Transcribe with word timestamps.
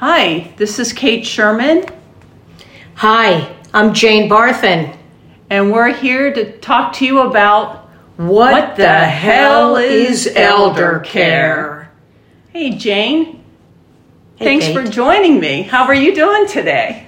Hi, 0.00 0.50
this 0.56 0.78
is 0.78 0.94
Kate 0.94 1.24
Scheirman, 1.24 1.92
Hi, 2.94 3.54
I'm 3.74 3.92
Jane 3.92 4.30
Barthen. 4.30 4.96
and 5.50 5.70
we're 5.70 5.92
here 5.92 6.32
to 6.32 6.58
talk 6.58 6.94
to 6.94 7.04
you 7.04 7.20
about 7.20 7.90
What, 8.16 8.76
the, 8.76 8.88
hell 8.88 9.76
is 9.76 10.26
elder 10.34 11.00
care? 11.00 11.92
Hey, 12.48 12.70
Jane. 12.70 13.44
Hey, 14.36 14.44
Thanks 14.46 14.68
Kate. 14.68 14.74
for 14.74 14.90
joining 14.90 15.38
me. 15.38 15.64
How 15.64 15.84
are 15.84 15.94
you 15.94 16.14
doing 16.14 16.46
today? 16.46 17.06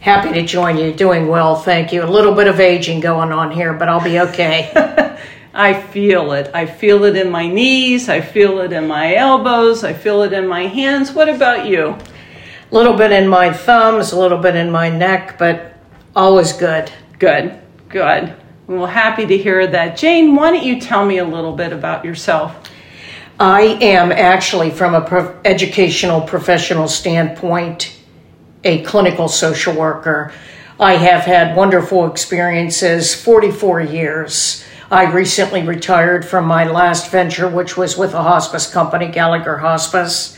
Happy 0.00 0.32
to 0.32 0.42
join 0.42 0.78
you. 0.78 0.94
Doing 0.94 1.28
well, 1.28 1.56
thank 1.56 1.92
you. 1.92 2.02
A 2.02 2.06
little 2.06 2.34
bit 2.34 2.48
of 2.48 2.58
aging 2.58 3.00
going 3.00 3.32
on 3.32 3.50
here, 3.50 3.74
but 3.74 3.90
I'll 3.90 4.02
be 4.02 4.18
okay. 4.18 4.72
I 5.52 5.74
feel 5.78 6.32
it. 6.32 6.50
I 6.54 6.64
feel 6.64 7.04
it 7.04 7.16
in 7.16 7.30
my 7.30 7.46
knees. 7.48 8.08
I 8.08 8.22
feel 8.22 8.60
it 8.60 8.72
in 8.72 8.86
my 8.86 9.14
elbows. 9.14 9.84
I 9.84 9.92
feel 9.92 10.22
it 10.22 10.32
in 10.32 10.46
my 10.48 10.62
hands. 10.68 11.12
What 11.12 11.28
about 11.28 11.66
you? 11.66 11.98
A 12.70 12.74
little 12.74 12.94
bit 12.94 13.12
in 13.12 13.26
my 13.26 13.52
thumbs, 13.52 14.12
a 14.12 14.18
little 14.18 14.38
bit 14.38 14.54
in 14.54 14.70
my 14.70 14.88
neck, 14.88 15.38
but 15.38 15.74
always 16.14 16.52
good. 16.52 16.90
Good, 17.18 17.58
good. 17.88 18.34
Well, 18.66 18.86
happy 18.86 19.26
to 19.26 19.36
hear 19.36 19.66
that. 19.66 19.96
Jane, 19.96 20.36
why 20.36 20.52
don't 20.52 20.62
you 20.62 20.80
tell 20.80 21.04
me 21.04 21.18
a 21.18 21.24
little 21.24 21.54
bit 21.54 21.72
about 21.72 22.04
yourself? 22.04 22.54
I 23.40 23.62
am 23.62 24.12
actually, 24.12 24.70
from 24.70 24.94
a 24.94 25.00
pro- 25.00 25.36
educational 25.44 26.20
professional 26.20 26.86
standpoint, 26.86 27.96
a 28.62 28.82
clinical 28.82 29.28
social 29.28 29.74
worker. 29.74 30.32
I 30.78 30.94
have 30.94 31.22
had 31.22 31.56
wonderful 31.56 32.06
experiences, 32.06 33.14
44 33.14 33.80
years. 33.80 34.64
I 34.90 35.10
recently 35.10 35.62
retired 35.62 36.24
from 36.24 36.46
my 36.46 36.64
last 36.64 37.10
venture, 37.10 37.48
which 37.48 37.76
was 37.76 37.96
with 37.96 38.14
a 38.14 38.22
hospice 38.22 38.70
company, 38.72 39.08
Gallagher 39.08 39.58
Hospice. 39.58 40.36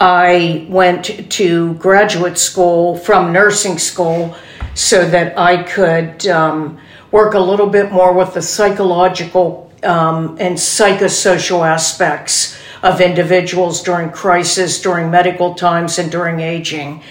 I 0.00 0.66
went 0.68 1.30
to 1.32 1.74
graduate 1.74 2.38
school 2.38 2.96
from 2.96 3.32
nursing 3.32 3.78
school 3.78 4.36
so 4.74 5.08
that 5.08 5.36
I 5.38 5.62
could 5.64 6.26
um, 6.28 6.78
work 7.10 7.34
a 7.34 7.40
little 7.40 7.68
bit 7.68 7.90
more 7.90 8.12
with 8.12 8.34
the 8.34 8.42
psychological 8.42 9.72
um, 9.82 10.36
and 10.40 10.56
psychosocial 10.56 11.66
aspects 11.66 12.56
of 12.82 13.00
individuals 13.00 13.82
during 13.82 14.10
crisis, 14.10 14.80
during 14.80 15.10
medical 15.10 15.54
times, 15.54 15.98
and 15.98 16.12
during 16.12 16.38
aging. 16.38 17.02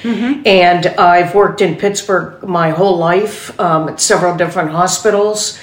And 0.45 0.88
I've 0.88 1.35
worked 1.35 1.59
in 1.61 1.75
Pittsburgh 1.75 2.41
my 2.44 2.69
whole 2.69 2.97
life 2.97 3.57
um, 3.59 3.89
at 3.89 3.99
several 3.99 4.38
different 4.38 4.72
hospitals. 4.72 5.59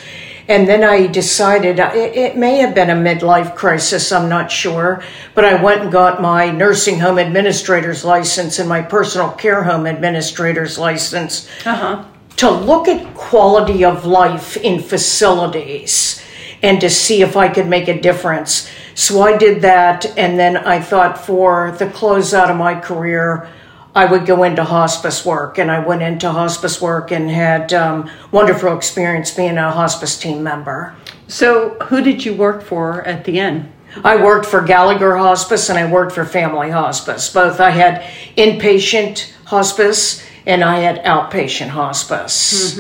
And 0.49 0.69
then 0.69 0.85
I 0.85 1.07
decided 1.07 1.79
it, 1.79 2.17
it 2.17 2.37
may 2.37 2.59
have 2.59 2.75
been 2.75 2.91
a 2.91 2.95
midlife 2.95 3.55
crisis, 3.55 4.13
I'm 4.13 4.29
not 4.29 4.51
sure, 4.51 5.03
but 5.35 5.45
I 5.45 5.63
went 5.63 5.83
and 5.83 5.93
got 5.93 6.21
my 6.21 6.51
nursing 6.51 7.01
home 7.01 7.19
administrator's 7.19 8.05
license 8.05 8.59
and 8.59 8.69
my 8.69 8.83
personal 8.83 9.31
care 9.31 9.63
home 9.63 9.87
administrator's 9.87 10.79
license 10.79 11.49
Uh-huh. 11.65 12.05
to 12.37 12.51
look 12.51 12.89
at 12.89 13.15
quality 13.15 13.85
of 13.85 14.05
life 14.05 14.57
in 14.59 14.81
facilities 14.83 16.23
and 16.63 16.81
to 16.81 16.91
see 16.91 17.23
if 17.23 17.37
I 17.37 17.49
could 17.49 17.67
make 17.67 17.89
a 17.89 18.01
difference. 18.01 18.69
So 18.95 19.23
I 19.23 19.37
did 19.37 19.63
that, 19.63 20.07
and 20.17 20.39
then 20.39 20.57
I 20.57 20.81
thought 20.81 21.19
for 21.19 21.75
the 21.79 21.87
closeout 21.87 22.51
of 22.51 22.57
my 22.57 22.79
career, 22.79 23.49
I 23.95 24.07
would 24.07 24.27
go 24.27 24.43
into 24.43 24.65
hospice 24.65 25.25
work, 25.25 25.59
and 25.59 25.71
I 25.71 25.79
went 25.79 26.03
into 26.03 26.31
hospice 26.31 26.81
work 26.81 27.13
and 27.13 27.31
had 27.31 27.73
um, 27.73 28.11
wonderful 28.33 28.77
experience 28.77 29.31
being 29.31 29.57
a 29.57 29.71
hospice 29.71 30.19
team 30.19 30.43
member. 30.43 30.97
So, 31.29 31.71
who 31.85 32.03
did 32.03 32.25
you 32.25 32.35
work 32.35 32.63
for 32.63 33.03
at 33.03 33.25
the 33.25 33.39
end? 33.39 33.73
I 34.03 34.17
worked 34.17 34.47
for 34.47 34.61
Gallagher 34.61 35.17
Hospice 35.17 35.69
and 35.69 35.79
I 35.79 35.91
worked 35.91 36.13
for 36.13 36.25
Family 36.25 36.71
Hospice. 36.71 37.33
Both 37.33 37.61
I 37.61 37.71
had 37.71 38.03
inpatient 38.37 39.33
hospice 39.45 40.25
and 40.47 40.65
I 40.65 40.81
had 40.81 41.05
outpatient 41.05 41.69
hospice. 41.69 42.77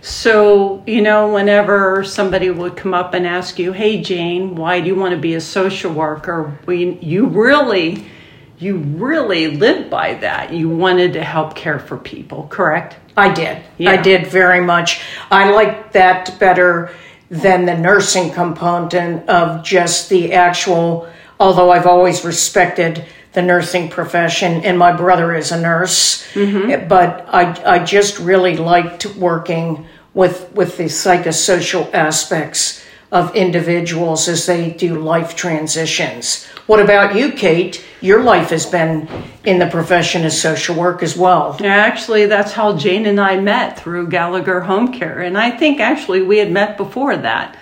So, 0.00 0.82
you 0.86 1.00
know, 1.02 1.32
whenever 1.32 2.04
somebody 2.04 2.50
would 2.50 2.76
come 2.76 2.94
up 2.94 3.14
and 3.14 3.26
ask 3.26 3.58
you, 3.58 3.72
"Hey 3.72 4.00
Jane, 4.02 4.54
why 4.54 4.80
do 4.80 4.86
you 4.86 4.94
want 4.94 5.12
to 5.12 5.20
be 5.20 5.34
a 5.34 5.40
social 5.40 5.92
worker?" 5.92 6.58
We, 6.66 6.98
you 7.00 7.26
really 7.26 8.06
you 8.58 8.76
really 8.76 9.48
lived 9.48 9.90
by 9.90 10.14
that. 10.14 10.52
You 10.52 10.68
wanted 10.68 11.14
to 11.14 11.24
help 11.24 11.54
care 11.54 11.78
for 11.78 11.96
people, 11.96 12.46
correct? 12.48 12.96
I 13.16 13.32
did. 13.32 13.62
Yeah. 13.78 13.90
I 13.90 13.96
did 13.96 14.26
very 14.26 14.60
much. 14.60 15.00
I 15.30 15.50
liked 15.50 15.92
that 15.92 16.38
better 16.38 16.90
than 17.30 17.64
the 17.64 17.76
nursing 17.76 18.32
component 18.32 19.28
of 19.28 19.64
just 19.64 20.08
the 20.08 20.32
actual, 20.32 21.08
although 21.40 21.70
I've 21.70 21.86
always 21.86 22.24
respected 22.24 23.04
the 23.32 23.42
nursing 23.42 23.88
profession 23.88 24.64
and 24.64 24.78
my 24.78 24.96
brother 24.96 25.34
is 25.34 25.50
a 25.50 25.60
nurse, 25.60 26.24
mm-hmm. 26.34 26.86
but 26.88 27.26
I, 27.28 27.76
I 27.76 27.84
just 27.84 28.18
really 28.20 28.56
liked 28.56 29.06
working 29.16 29.86
with, 30.12 30.52
with 30.52 30.76
the 30.76 30.84
psychosocial 30.84 31.92
aspects 31.92 32.84
of 33.10 33.34
individuals 33.34 34.28
as 34.28 34.46
they 34.46 34.70
do 34.70 34.98
life 35.00 35.34
transitions. 35.34 36.48
What 36.66 36.80
about 36.80 37.14
you, 37.14 37.32
Kate? 37.32 37.84
Your 38.00 38.22
life 38.22 38.48
has 38.48 38.64
been 38.64 39.06
in 39.44 39.58
the 39.58 39.66
profession 39.66 40.24
of 40.24 40.32
social 40.32 40.74
work 40.74 41.02
as 41.02 41.14
well. 41.14 41.58
Actually, 41.62 42.24
that's 42.24 42.52
how 42.52 42.74
Jane 42.74 43.04
and 43.04 43.20
I 43.20 43.38
met 43.38 43.78
through 43.78 44.08
Gallagher 44.08 44.60
Home 44.60 44.90
Care, 44.90 45.20
and 45.20 45.36
I 45.36 45.50
think 45.50 45.78
actually 45.78 46.22
we 46.22 46.38
had 46.38 46.50
met 46.50 46.78
before 46.78 47.18
that. 47.18 47.58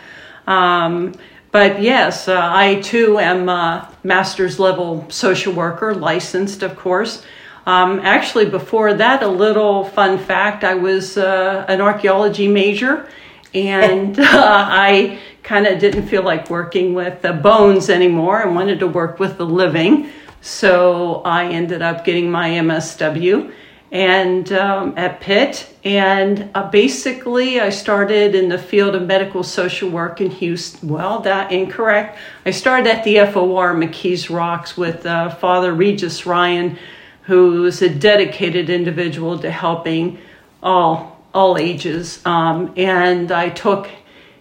Um, 0.47 1.15
but 1.51 1.83
yes, 1.83 2.29
uh, 2.29 2.41
I 2.41 2.77
too 2.81 3.19
am 3.19 3.49
a 3.49 3.93
master's 4.05 4.61
level 4.61 5.05
social 5.11 5.53
worker, 5.53 5.97
licensed, 5.97 6.63
of 6.63 6.77
course. 6.77 7.25
Um, 7.67 7.99
actually, 8.01 8.47
before 8.47 8.95
that, 8.95 9.25
a 9.25 9.29
little 9.29 9.85
fun 9.85 10.17
fact: 10.17 10.63
I 10.63 10.75
was 10.75 11.19
uh, 11.19 11.65
an 11.67 11.81
archaeology 11.81 12.47
major, 12.47 13.09
and 13.53 14.17
uh, 14.21 14.27
I 14.31 15.19
kind 15.43 15.67
of 15.67 15.79
didn't 15.79 16.07
feel 16.07 16.23
like 16.23 16.51
working 16.51 16.95
with 16.95 17.23
the 17.23 17.33
bones 17.33 17.91
anymore. 17.91 18.41
and 18.43 18.55
wanted 18.55 18.81
to 18.81 18.87
work 18.87 19.19
with 19.19 19.39
the 19.39 19.47
living, 19.47 20.11
so 20.41 21.23
I 21.25 21.47
ended 21.49 21.83
up 21.83 22.05
getting 22.05 22.31
my 22.31 22.51
MSW 22.51 23.53
and 23.93 24.51
um, 24.55 24.95
at 24.97 25.21
Pitt, 25.21 25.69
and 25.85 26.51
uh, 26.55 26.69
basically 26.71 27.61
I 27.61 27.69
started 27.69 28.35
in 28.35 28.49
the 28.49 28.57
field 28.57 28.95
of 28.95 29.07
medical 29.07 29.43
social 29.43 29.91
work 29.91 30.23
in 30.23 30.31
Houston. 30.31 30.89
Well, 30.89 31.21
that 31.21 31.53
incorrect. 31.53 32.19
I 32.47 32.53
started 32.53 32.91
at 32.91 33.05
the 33.05 33.17
FOR 33.27 33.75
McKees 33.75 34.35
Rocks 34.35 34.79
with 34.79 35.05
uh, 35.05 35.29
Father 35.35 35.75
Regis 35.75 36.25
Ryan, 36.25 36.79
who 37.25 37.67
is 37.67 37.83
a 37.83 37.91
dedicated 37.91 38.71
individual 38.71 39.39
to 39.41 39.51
helping 39.51 40.19
all 40.63 41.13
all 41.35 41.57
ages, 41.57 42.25
um, 42.27 42.73
and 42.77 43.33
I 43.33 43.49
took 43.49 43.89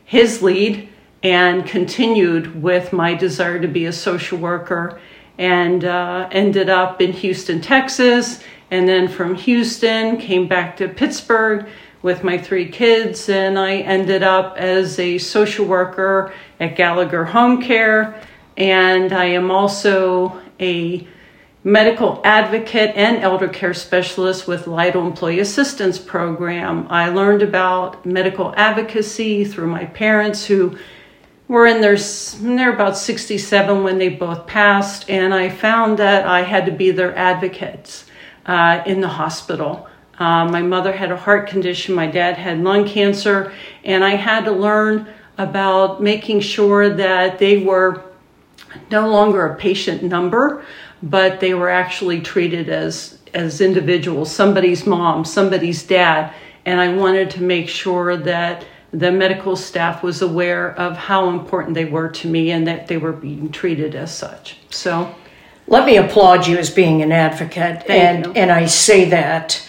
his 0.03 0.41
lead 0.41 0.89
and 1.23 1.65
continued 1.65 2.61
with 2.61 2.93
my 2.93 3.13
desire 3.13 3.59
to 3.59 3.67
be 3.67 3.85
a 3.85 3.93
social 3.93 4.37
worker 4.37 4.99
and 5.37 5.85
uh, 5.85 6.27
ended 6.31 6.69
up 6.69 7.01
in 7.01 7.11
Houston, 7.13 7.61
Texas. 7.61 8.43
And 8.69 8.87
then 8.87 9.07
from 9.07 9.35
Houston, 9.35 10.17
came 10.17 10.47
back 10.47 10.77
to 10.77 10.87
Pittsburgh 10.87 11.67
with 12.01 12.23
my 12.23 12.37
three 12.37 12.69
kids. 12.69 13.29
And 13.29 13.57
I 13.57 13.77
ended 13.77 14.23
up 14.23 14.57
as 14.57 14.97
a 14.99 15.17
social 15.17 15.65
worker 15.65 16.33
at 16.59 16.75
Gallagher 16.75 17.25
Home 17.25 17.61
Care. 17.61 18.21
And 18.57 19.13
I 19.13 19.25
am 19.25 19.51
also 19.51 20.41
a 20.59 21.07
medical 21.63 22.21
advocate 22.23 22.95
and 22.95 23.17
elder 23.17 23.47
care 23.47 23.73
specialist 23.73 24.47
with 24.47 24.65
Lytle 24.65 25.05
Employee 25.05 25.39
Assistance 25.39 25.99
Program. 25.99 26.88
I 26.89 27.09
learned 27.09 27.43
about 27.43 28.03
medical 28.05 28.53
advocacy 28.55 29.45
through 29.45 29.67
my 29.67 29.85
parents 29.85 30.45
who 30.45 30.77
were 31.51 31.67
in 31.67 31.81
their 31.81 31.97
they're 31.97 32.73
about 32.73 32.95
67 32.95 33.84
when 33.84 33.97
they 33.97 34.07
both 34.07 34.47
passed 34.47 35.09
and 35.09 35.34
i 35.34 35.50
found 35.50 36.00
that 36.00 36.25
i 36.25 36.44
had 36.44 36.66
to 36.66 36.72
be 36.72 36.91
their 36.91 37.13
advocates 37.17 38.06
uh, 38.45 38.81
in 38.88 39.01
the 39.01 39.07
hospital. 39.07 39.88
Uh, 40.18 40.45
my 40.45 40.62
mother 40.62 40.92
had 40.94 41.12
a 41.12 41.18
heart 41.18 41.50
condition 41.50 41.94
my 41.94 42.07
dad 42.07 42.38
had 42.38 42.63
lung 42.63 42.88
cancer 42.88 43.51
and 43.83 44.01
i 44.01 44.12
had 44.12 44.45
to 44.45 44.51
learn 44.51 45.06
about 45.38 46.01
making 46.01 46.39
sure 46.39 46.88
that 46.88 47.38
they 47.38 47.57
were 47.57 48.01
no 48.89 49.09
longer 49.09 49.48
a 49.48 49.56
patient 49.57 50.01
number 50.01 50.63
but 51.03 51.42
they 51.42 51.53
were 51.53 51.69
actually 51.69 52.21
treated 52.21 52.69
as 52.69 53.19
as 53.33 53.59
individuals 53.59 54.33
somebody's 54.33 54.88
mom 54.88 55.25
somebody's 55.25 55.83
dad 55.83 56.33
and 56.65 56.80
i 56.80 56.88
wanted 56.95 57.30
to 57.30 57.44
make 57.44 57.68
sure 57.68 58.15
that 58.15 58.63
the 58.93 59.11
medical 59.11 59.55
staff 59.55 60.03
was 60.03 60.21
aware 60.21 60.77
of 60.77 60.97
how 60.97 61.29
important 61.29 61.75
they 61.75 61.85
were 61.85 62.09
to 62.09 62.27
me 62.27 62.51
and 62.51 62.67
that 62.67 62.88
they 62.88 62.97
were 62.97 63.13
being 63.13 63.51
treated 63.51 63.95
as 63.95 64.13
such. 64.13 64.57
So, 64.69 65.13
Let 65.67 65.85
me 65.85 65.97
applaud 65.97 66.47
you 66.47 66.57
as 66.57 66.69
being 66.69 67.01
an 67.01 67.11
advocate. 67.11 67.83
Thank 67.88 67.89
and, 67.89 68.25
you. 68.25 68.31
and 68.33 68.51
I 68.51 68.65
say 68.65 69.09
that 69.09 69.65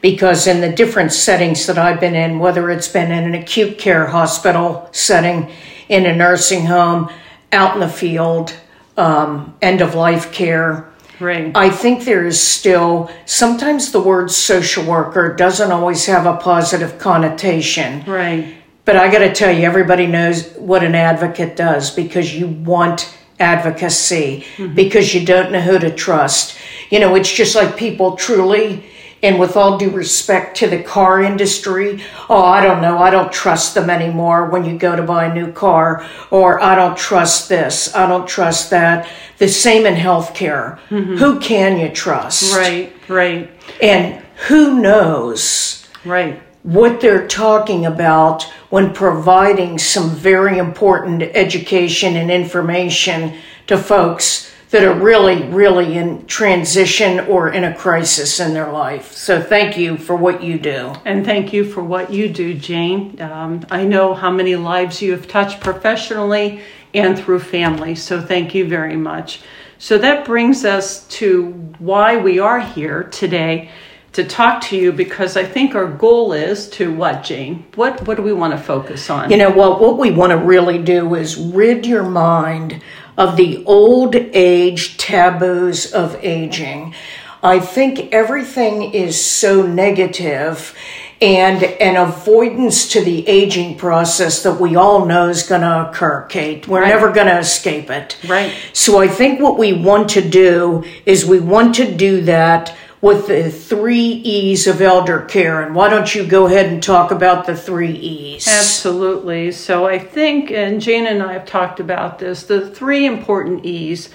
because 0.00 0.46
in 0.46 0.60
the 0.60 0.72
different 0.72 1.12
settings 1.12 1.66
that 1.66 1.78
I've 1.78 2.00
been 2.00 2.14
in, 2.14 2.38
whether 2.38 2.70
it's 2.70 2.88
been 2.88 3.12
in 3.12 3.24
an 3.24 3.34
acute 3.34 3.78
care 3.78 4.06
hospital 4.06 4.88
setting, 4.92 5.50
in 5.88 6.06
a 6.06 6.16
nursing 6.16 6.64
home, 6.66 7.10
out 7.52 7.74
in 7.74 7.80
the 7.80 7.88
field, 7.88 8.56
um, 8.96 9.54
end 9.60 9.80
of 9.82 9.94
life 9.94 10.32
care, 10.32 10.88
Right. 11.20 11.52
I 11.54 11.70
think 11.70 12.04
there 12.04 12.26
is 12.26 12.40
still, 12.40 13.08
sometimes 13.26 13.92
the 13.92 14.00
word 14.00 14.30
social 14.30 14.84
worker 14.84 15.34
doesn't 15.36 15.70
always 15.70 16.06
have 16.06 16.26
a 16.26 16.36
positive 16.36 16.98
connotation. 16.98 18.02
Right. 18.04 18.56
But 18.84 18.96
I 18.96 19.10
got 19.10 19.20
to 19.20 19.32
tell 19.32 19.54
you, 19.54 19.64
everybody 19.64 20.06
knows 20.06 20.52
what 20.54 20.82
an 20.82 20.94
advocate 20.94 21.56
does 21.56 21.90
because 21.90 22.34
you 22.34 22.48
want 22.48 23.16
advocacy, 23.38 24.44
mm-hmm. 24.56 24.74
because 24.74 25.14
you 25.14 25.24
don't 25.24 25.52
know 25.52 25.60
who 25.60 25.78
to 25.78 25.90
trust. 25.90 26.58
You 26.90 27.00
know, 27.00 27.14
it's 27.14 27.32
just 27.32 27.54
like 27.54 27.76
people 27.76 28.16
truly 28.16 28.84
and 29.22 29.38
with 29.38 29.56
all 29.56 29.78
due 29.78 29.90
respect 29.90 30.56
to 30.56 30.66
the 30.66 30.82
car 30.82 31.22
industry, 31.22 32.02
oh, 32.28 32.42
I 32.42 32.60
don't 32.60 32.82
know, 32.82 32.98
I 32.98 33.10
don't 33.10 33.32
trust 33.32 33.74
them 33.74 33.88
anymore 33.88 34.50
when 34.50 34.64
you 34.64 34.76
go 34.76 34.96
to 34.96 35.02
buy 35.02 35.26
a 35.26 35.34
new 35.34 35.52
car, 35.52 36.04
or 36.30 36.60
I 36.60 36.74
don't 36.74 36.96
trust 36.96 37.48
this, 37.48 37.94
I 37.94 38.08
don't 38.08 38.26
trust 38.26 38.70
that. 38.70 39.08
The 39.38 39.48
same 39.48 39.86
in 39.86 39.94
healthcare. 39.94 40.78
Mm-hmm. 40.88 41.16
Who 41.16 41.38
can 41.38 41.78
you 41.78 41.88
trust? 41.90 42.54
Right, 42.54 42.92
right. 43.08 43.50
And 43.80 44.22
who 44.48 44.80
knows? 44.80 45.86
Right. 46.04 46.42
What 46.62 47.00
they're 47.00 47.26
talking 47.26 47.86
about 47.86 48.44
when 48.70 48.92
providing 48.92 49.78
some 49.78 50.10
very 50.10 50.58
important 50.58 51.22
education 51.22 52.16
and 52.16 52.30
information 52.30 53.36
to 53.66 53.76
folks 53.76 54.52
that 54.72 54.84
are 54.84 54.94
really, 54.94 55.42
really 55.48 55.98
in 55.98 56.24
transition 56.26 57.20
or 57.26 57.50
in 57.50 57.64
a 57.64 57.76
crisis 57.76 58.40
in 58.40 58.54
their 58.54 58.72
life. 58.72 59.12
So 59.12 59.42
thank 59.42 59.76
you 59.76 59.98
for 59.98 60.16
what 60.16 60.42
you 60.42 60.58
do. 60.58 60.94
And 61.04 61.26
thank 61.26 61.52
you 61.52 61.64
for 61.64 61.82
what 61.82 62.10
you 62.10 62.30
do, 62.30 62.54
Jane. 62.54 63.20
Um, 63.20 63.66
I 63.70 63.84
know 63.84 64.14
how 64.14 64.30
many 64.30 64.56
lives 64.56 65.02
you 65.02 65.12
have 65.12 65.28
touched 65.28 65.60
professionally 65.60 66.62
and 66.94 67.18
through 67.18 67.40
family, 67.40 67.94
so 67.94 68.20
thank 68.20 68.54
you 68.54 68.66
very 68.66 68.96
much. 68.96 69.42
So 69.78 69.98
that 69.98 70.24
brings 70.24 70.64
us 70.64 71.06
to 71.08 71.50
why 71.78 72.16
we 72.16 72.38
are 72.38 72.60
here 72.60 73.04
today 73.04 73.70
to 74.12 74.24
talk 74.24 74.62
to 74.64 74.76
you 74.76 74.92
because 74.92 75.36
I 75.36 75.44
think 75.44 75.74
our 75.74 75.86
goal 75.86 76.32
is 76.32 76.68
to 76.70 76.94
what, 76.94 77.24
Jane? 77.24 77.64
What 77.74 78.06
what 78.06 78.16
do 78.16 78.22
we 78.22 78.32
want 78.32 78.52
to 78.52 78.58
focus 78.58 79.08
on? 79.10 79.30
You 79.30 79.36
know, 79.36 79.50
well, 79.50 79.78
what 79.78 79.98
we 79.98 80.10
want 80.10 80.30
to 80.30 80.38
really 80.38 80.78
do 80.78 81.14
is 81.14 81.36
rid 81.36 81.86
your 81.86 82.02
mind 82.02 82.82
of 83.16 83.36
the 83.36 83.64
old 83.64 84.14
age 84.14 84.96
taboos 84.98 85.92
of 85.92 86.16
aging. 86.22 86.94
I 87.42 87.58
think 87.58 88.12
everything 88.12 88.94
is 88.94 89.22
so 89.22 89.66
negative 89.66 90.76
and 91.20 91.62
an 91.62 91.96
avoidance 91.96 92.88
to 92.92 93.00
the 93.00 93.26
aging 93.28 93.78
process 93.78 94.42
that 94.42 94.60
we 94.60 94.74
all 94.74 95.06
know 95.06 95.28
is 95.28 95.44
going 95.44 95.60
to 95.60 95.88
occur, 95.88 96.22
Kate. 96.26 96.66
We're 96.66 96.82
right. 96.82 96.88
never 96.88 97.12
going 97.12 97.28
to 97.28 97.38
escape 97.38 97.90
it. 97.90 98.16
Right. 98.26 98.52
So 98.72 99.00
I 99.00 99.06
think 99.06 99.40
what 99.40 99.56
we 99.56 99.72
want 99.72 100.10
to 100.10 100.28
do 100.28 100.84
is 101.06 101.24
we 101.24 101.38
want 101.38 101.76
to 101.76 101.94
do 101.94 102.22
that 102.22 102.76
with 103.02 103.26
the 103.26 103.50
three 103.50 103.98
E's 103.98 104.66
of 104.68 104.80
elder 104.80 105.22
care. 105.22 105.60
And 105.60 105.74
why 105.74 105.90
don't 105.90 106.14
you 106.14 106.24
go 106.24 106.46
ahead 106.46 106.66
and 106.66 106.80
talk 106.82 107.10
about 107.10 107.44
the 107.44 107.56
three 107.56 107.92
E's? 107.92 108.48
Absolutely. 108.48 109.50
So 109.50 109.86
I 109.86 109.98
think, 109.98 110.52
and 110.52 110.80
Jane 110.80 111.06
and 111.06 111.22
I 111.22 111.34
have 111.34 111.44
talked 111.44 111.80
about 111.80 112.20
this, 112.20 112.44
the 112.44 112.70
three 112.70 113.04
important 113.04 113.66
E's 113.66 114.08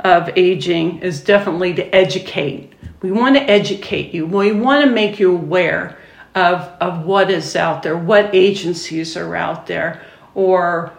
of 0.00 0.30
aging 0.36 1.00
is 1.00 1.22
definitely 1.22 1.74
to 1.74 1.94
educate. 1.94 2.72
We 3.02 3.12
want 3.12 3.36
to 3.36 3.42
educate 3.42 4.14
you. 4.14 4.26
We 4.26 4.52
want 4.52 4.86
to 4.86 4.90
make 4.90 5.20
you 5.20 5.32
aware 5.32 5.98
of, 6.34 6.62
of 6.80 7.04
what 7.04 7.30
is 7.30 7.54
out 7.54 7.82
there, 7.82 7.96
what 7.96 8.34
agencies 8.34 9.18
are 9.18 9.36
out 9.36 9.66
there, 9.66 10.02
or 10.34 10.92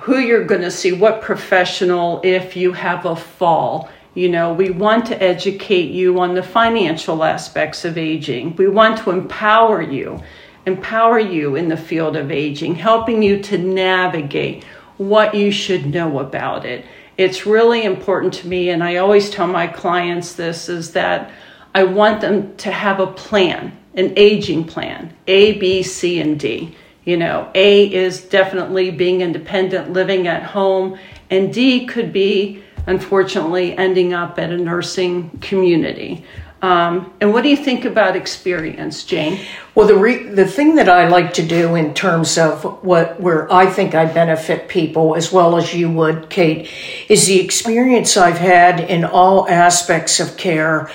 who 0.00 0.18
you're 0.18 0.44
going 0.44 0.62
to 0.62 0.72
see, 0.72 0.90
what 0.90 1.22
professional 1.22 2.20
if 2.24 2.56
you 2.56 2.72
have 2.72 3.06
a 3.06 3.14
fall 3.14 3.88
you 4.14 4.28
know, 4.28 4.52
we 4.52 4.70
want 4.70 5.06
to 5.06 5.22
educate 5.22 5.90
you 5.90 6.20
on 6.20 6.34
the 6.34 6.42
financial 6.42 7.24
aspects 7.24 7.84
of 7.84 7.98
aging. 7.98 8.54
We 8.56 8.68
want 8.68 8.98
to 9.00 9.10
empower 9.10 9.82
you, 9.82 10.22
empower 10.66 11.18
you 11.18 11.56
in 11.56 11.68
the 11.68 11.76
field 11.76 12.16
of 12.16 12.30
aging, 12.30 12.76
helping 12.76 13.22
you 13.22 13.42
to 13.42 13.58
navigate 13.58 14.64
what 14.96 15.34
you 15.34 15.50
should 15.50 15.86
know 15.86 16.20
about 16.20 16.64
it. 16.64 16.84
It's 17.16 17.46
really 17.46 17.84
important 17.84 18.34
to 18.34 18.48
me, 18.48 18.70
and 18.70 18.82
I 18.82 18.96
always 18.96 19.30
tell 19.30 19.46
my 19.46 19.66
clients 19.66 20.34
this 20.34 20.68
is 20.68 20.92
that 20.92 21.30
I 21.74 21.84
want 21.84 22.20
them 22.20 22.56
to 22.58 22.70
have 22.70 23.00
a 23.00 23.06
plan, 23.08 23.76
an 23.94 24.12
aging 24.16 24.64
plan, 24.64 25.12
A, 25.26 25.58
B, 25.58 25.82
C, 25.82 26.20
and 26.20 26.38
D. 26.38 26.76
You 27.04 27.16
know, 27.16 27.50
A 27.54 27.92
is 27.92 28.22
definitely 28.22 28.90
being 28.90 29.20
independent, 29.20 29.92
living 29.92 30.26
at 30.26 30.42
home, 30.42 30.98
and 31.30 31.52
D 31.52 31.86
could 31.86 32.12
be 32.12 32.63
unfortunately 32.86 33.76
ending 33.76 34.12
up 34.12 34.38
at 34.38 34.50
a 34.50 34.56
nursing 34.56 35.30
community. 35.40 36.24
Um, 36.62 37.12
and 37.20 37.34
what 37.34 37.42
do 37.42 37.50
you 37.50 37.58
think 37.58 37.84
about 37.84 38.16
experience, 38.16 39.04
Jane? 39.04 39.38
Well, 39.74 39.86
the 39.86 39.96
re- 39.96 40.28
the 40.28 40.46
thing 40.46 40.76
that 40.76 40.88
I 40.88 41.08
like 41.08 41.34
to 41.34 41.46
do 41.46 41.74
in 41.74 41.92
terms 41.92 42.38
of 42.38 42.64
what 42.82 43.20
where 43.20 43.52
I 43.52 43.66
think 43.66 43.94
I 43.94 44.06
benefit 44.06 44.68
people 44.68 45.14
as 45.14 45.30
well 45.30 45.58
as 45.58 45.74
you 45.74 45.90
would, 45.90 46.30
Kate, 46.30 46.70
is 47.10 47.26
the 47.26 47.38
experience 47.38 48.16
I've 48.16 48.38
had 48.38 48.80
in 48.80 49.04
all 49.04 49.46
aspects 49.46 50.20
of 50.20 50.38
care. 50.38 50.90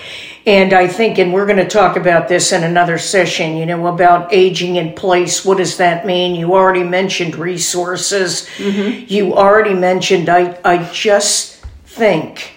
And 0.47 0.73
I 0.73 0.87
think, 0.87 1.19
and 1.19 1.31
we're 1.31 1.45
going 1.45 1.57
to 1.57 1.67
talk 1.67 1.97
about 1.97 2.27
this 2.27 2.51
in 2.51 2.63
another 2.63 2.97
session, 2.97 3.55
you 3.57 3.67
know, 3.67 3.85
about 3.85 4.33
aging 4.33 4.77
in 4.77 4.93
place. 4.93 5.45
What 5.45 5.57
does 5.59 5.77
that 5.77 6.03
mean? 6.03 6.33
You 6.33 6.55
already 6.55 6.83
mentioned 6.83 7.35
resources. 7.35 8.47
Mm-hmm. 8.57 9.05
You 9.07 9.35
already 9.35 9.75
mentioned, 9.75 10.29
I, 10.29 10.57
I 10.65 10.89
just 10.91 11.58
think 11.99 12.53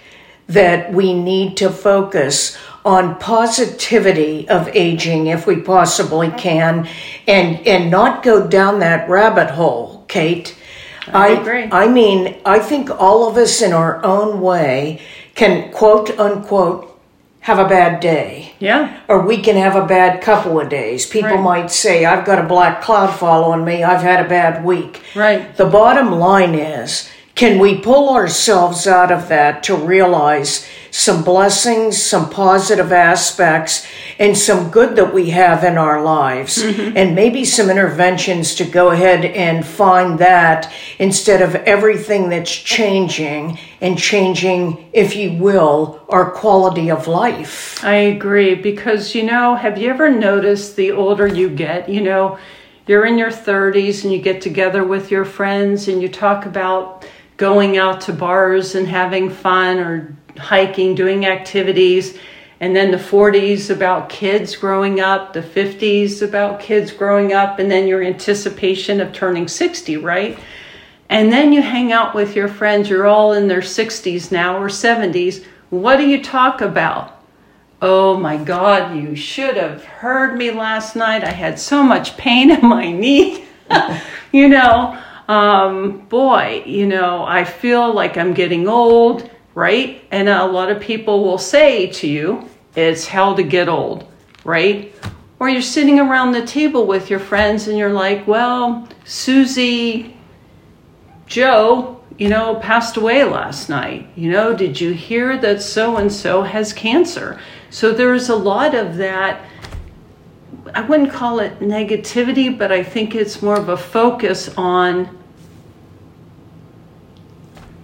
that 0.46 0.92
we 0.92 1.12
need 1.12 1.56
to 1.58 1.68
focus 1.70 2.56
on 2.84 3.18
positivity 3.18 4.48
of 4.48 4.68
aging 4.68 5.26
if 5.26 5.46
we 5.46 5.60
possibly 5.60 6.30
can 6.30 6.88
and 7.28 7.66
and 7.66 7.90
not 7.90 8.22
go 8.22 8.46
down 8.46 8.80
that 8.80 9.08
rabbit 9.08 9.50
hole 9.50 10.04
kate. 10.08 10.56
I, 11.06 11.28
agree. 11.30 11.68
I 11.70 11.88
mean 11.88 12.40
i 12.44 12.58
think 12.58 12.90
all 12.90 13.28
of 13.28 13.36
us 13.36 13.60
in 13.60 13.72
our 13.72 14.04
own 14.04 14.40
way 14.40 15.00
can 15.34 15.72
quote 15.72 16.18
unquote 16.18 16.88
have 17.40 17.58
a 17.58 17.68
bad 17.68 17.98
day. 17.98 18.52
Yeah. 18.60 19.00
Or 19.08 19.26
we 19.26 19.42
can 19.42 19.56
have 19.56 19.74
a 19.74 19.84
bad 19.84 20.22
couple 20.22 20.60
of 20.60 20.68
days. 20.68 21.06
People 21.06 21.30
right. 21.30 21.42
might 21.42 21.70
say 21.72 22.04
i've 22.04 22.24
got 22.24 22.44
a 22.44 22.46
black 22.46 22.82
cloud 22.82 23.12
following 23.18 23.64
me. 23.64 23.82
I've 23.82 24.02
had 24.02 24.24
a 24.24 24.28
bad 24.28 24.64
week. 24.64 25.02
Right. 25.14 25.56
The 25.56 25.66
bottom 25.66 26.12
line 26.12 26.54
is 26.54 27.10
can 27.34 27.58
we 27.58 27.81
pull 27.81 28.11
ourselves 28.11 28.87
out 28.87 29.11
of 29.11 29.29
that 29.29 29.62
to 29.64 29.75
realize 29.75 30.67
some 30.90 31.25
blessings, 31.25 32.00
some 32.00 32.29
positive 32.29 32.93
aspects, 32.93 33.87
and 34.19 34.37
some 34.37 34.70
good 34.70 34.96
that 34.96 35.14
we 35.14 35.30
have 35.30 35.64
in 35.64 35.78
our 35.78 36.02
lives? 36.02 36.62
Mm-hmm. 36.62 36.95
And 36.95 37.14
maybe 37.14 37.47
some 37.47 37.71
interventions 37.71 38.54
to 38.56 38.64
go 38.64 38.90
ahead 38.90 39.25
and 39.25 39.64
find 39.64 40.18
that 40.18 40.71
instead 40.99 41.40
of 41.40 41.54
everything 41.54 42.28
that's 42.28 42.50
changing 42.50 43.59
and 43.80 43.99
changing, 43.99 44.90
if 44.92 45.16
you 45.16 45.33
will, 45.33 46.04
our 46.11 46.30
quality 46.30 46.90
of 46.90 47.09
life. 47.09 47.83
I 47.83 47.95
agree 47.95 48.54
because, 48.54 49.14
you 49.14 49.23
know, 49.23 49.54
have 49.54 49.78
you 49.78 49.88
ever 49.88 50.11
noticed 50.11 50.76
the 50.76 50.92
older 50.92 51.26
you 51.26 51.49
get, 51.49 51.88
you 51.88 52.02
know, 52.02 52.38
you're 52.87 53.06
in 53.06 53.16
your 53.16 53.30
30s 53.30 54.04
and 54.04 54.12
you 54.12 54.21
get 54.21 54.42
together 54.42 54.85
with 54.85 55.11
your 55.11 55.25
friends 55.25 55.88
and 55.88 56.02
you 56.02 56.09
talk 56.09 56.47
about 56.47 57.06
going 57.42 57.76
out 57.76 58.00
to 58.00 58.12
bars 58.12 58.76
and 58.76 58.87
having 58.87 59.28
fun 59.28 59.76
or 59.80 60.16
hiking, 60.38 60.94
doing 60.94 61.26
activities. 61.26 62.16
And 62.61 62.76
then 62.76 62.92
the 62.92 62.96
40s 62.96 63.68
about 63.68 64.08
kids 64.08 64.54
growing 64.54 65.00
up, 65.00 65.32
the 65.32 65.42
50s 65.42 66.22
about 66.22 66.61
kids 66.61 66.92
growing 66.92 67.32
up, 67.32 67.58
and 67.58 67.68
then 67.68 67.88
your 67.88 68.00
anticipation 68.00 69.00
of 69.00 69.12
turning 69.12 69.49
60, 69.49 69.96
right? 69.96 70.38
And 71.08 71.32
then 71.32 71.52
you 71.52 71.62
hang 71.62 71.90
out 71.90 72.14
with 72.14 72.37
your 72.37 72.46
friends, 72.46 72.88
you're 72.88 73.08
all 73.08 73.32
in 73.32 73.49
their 73.49 73.61
60s 73.61 74.30
now 74.30 74.56
or 74.56 74.68
70s. 74.68 75.44
What 75.70 75.96
do 75.96 76.06
you 76.06 76.22
talk 76.22 76.61
about? 76.61 77.25
Oh 77.80 78.16
my 78.16 78.37
God, 78.37 78.96
you 78.96 79.16
should 79.16 79.56
have 79.56 79.82
heard 79.82 80.38
me 80.38 80.52
last 80.52 80.94
night. 80.94 81.25
I 81.25 81.32
had 81.32 81.58
so 81.58 81.82
much 81.82 82.16
pain 82.16 82.52
in 82.52 82.64
my 82.64 82.92
knee. 82.92 83.46
you 84.32 84.49
know, 84.49 84.96
um, 85.29 86.07
boy, 86.09 86.62
you 86.67 86.87
know, 86.87 87.25
I 87.25 87.45
feel 87.45 87.93
like 87.93 88.17
I'm 88.17 88.35
getting 88.35 88.69
old, 88.69 89.31
right? 89.55 90.02
And 90.11 90.29
a 90.29 90.45
lot 90.45 90.71
of 90.71 90.81
people 90.81 91.25
will 91.25 91.38
say 91.38 91.88
to 91.88 92.09
you, 92.09 92.49
it's 92.75 93.07
hell 93.07 93.35
to 93.37 93.43
get 93.43 93.69
old, 93.69 94.07
right? 94.45 94.95
Or 95.38 95.49
you're 95.49 95.62
sitting 95.62 95.99
around 95.99 96.33
the 96.33 96.47
table 96.47 96.87
with 96.87 97.11
your 97.11 97.19
friends 97.19 97.69
and 97.69 97.76
you're 97.76 97.93
like, 97.93 98.26
well, 98.26 98.88
Susie, 99.05 100.17
Joe, 101.26 102.00
you 102.19 102.29
know, 102.29 102.57
passed 102.57 102.97
away 102.97 103.25
last 103.25 103.69
night. 103.69 104.09
You 104.14 104.31
know, 104.31 104.55
did 104.55 104.81
you 104.81 104.93
hear 104.93 105.37
that 105.38 105.62
so 105.62 105.97
and 105.97 106.12
so 106.12 106.43
has 106.43 106.73
cancer? 106.73 107.41
So 107.71 107.93
there's 107.93 108.29
a 108.29 108.37
lot 108.37 108.75
of 108.75 108.97
that. 108.99 109.45
I 110.75 110.81
wouldn't 110.81 111.11
call 111.12 111.38
it 111.41 111.61
negativity, 111.61 112.57
but 112.57 112.73
I 112.73 112.83
think 112.83 113.14
it's 113.14 113.43
more 113.43 113.57
of 113.59 113.69
a 113.69 113.76
focus 113.76 114.49
on 114.57 115.19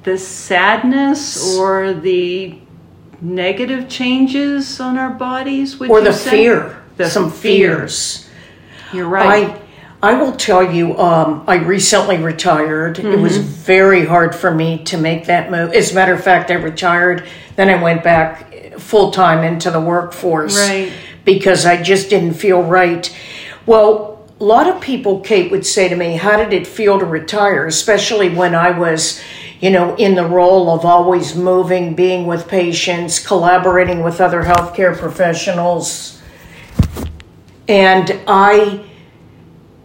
the 0.04 0.16
sadness 0.16 1.56
or 1.56 1.92
the 1.92 2.58
negative 3.20 3.88
changes 3.88 4.80
on 4.80 4.96
our 4.96 5.10
bodies? 5.10 5.80
Or 5.80 6.00
the 6.00 6.12
say? 6.12 6.30
fear, 6.30 6.82
The 6.96 7.10
some 7.10 7.30
fear. 7.30 7.78
fears. 7.78 8.28
You're 8.92 9.08
right. 9.08 9.50
I 9.50 9.60
I 10.00 10.14
will 10.14 10.30
tell 10.32 10.62
you, 10.72 10.96
um, 10.96 11.42
I 11.48 11.56
recently 11.56 12.18
retired. 12.18 13.00
It 13.00 13.18
was 13.18 13.36
Mm-hmm. 13.36 13.48
very 13.48 14.06
hard 14.06 14.32
for 14.32 14.52
me 14.54 14.84
to 14.84 14.96
make 14.96 15.26
that 15.26 15.50
move. 15.50 15.72
As 15.72 15.90
a 15.90 15.94
matter 15.96 16.14
of 16.14 16.22
fact, 16.22 16.52
I 16.52 16.54
retired, 16.54 17.24
then 17.56 17.68
I 17.68 17.82
went 17.82 18.04
back 18.04 18.78
full 18.78 19.10
time 19.10 19.42
into 19.42 19.72
the 19.72 19.80
workforce 19.80 20.56
Right. 20.56 20.92
Because 21.28 21.66
I 21.66 21.82
just 21.82 22.08
didn't 22.08 22.32
feel 22.32 22.62
right. 22.62 23.14
Well, 23.66 24.26
a 24.40 24.44
lot 24.44 24.66
of 24.66 24.80
people, 24.80 25.20
Kate, 25.20 25.50
would 25.50 25.66
say 25.66 25.86
to 25.86 25.94
me, 25.94 26.16
How 26.16 26.38
did 26.38 26.54
it 26.54 26.66
feel 26.66 26.98
to 26.98 27.04
retire? 27.04 27.66
Especially 27.66 28.30
when 28.30 28.54
I 28.54 28.70
was, 28.70 29.20
you 29.60 29.68
know, 29.68 29.94
in 29.96 30.14
the 30.14 30.24
role 30.24 30.70
of 30.70 30.86
always 30.86 31.36
moving, 31.36 31.94
being 31.94 32.26
with 32.26 32.48
patients, 32.48 33.18
collaborating 33.18 34.02
with 34.02 34.22
other 34.22 34.44
healthcare 34.44 34.96
professionals. 34.96 36.18
And 37.68 38.18
I 38.26 38.86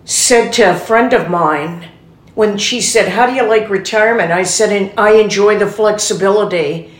said 0.06 0.54
to 0.54 0.72
a 0.72 0.80
friend 0.80 1.12
of 1.12 1.30
mine, 1.30 1.90
when 2.36 2.58
she 2.58 2.80
said, 2.80 3.10
How 3.10 3.26
do 3.26 3.34
you 3.34 3.44
like 3.44 3.70
retirement? 3.70 4.32
I 4.32 4.44
said, 4.44 4.94
I 4.98 5.16
enjoy 5.16 5.60
the 5.60 5.68
flexibility, 5.68 6.94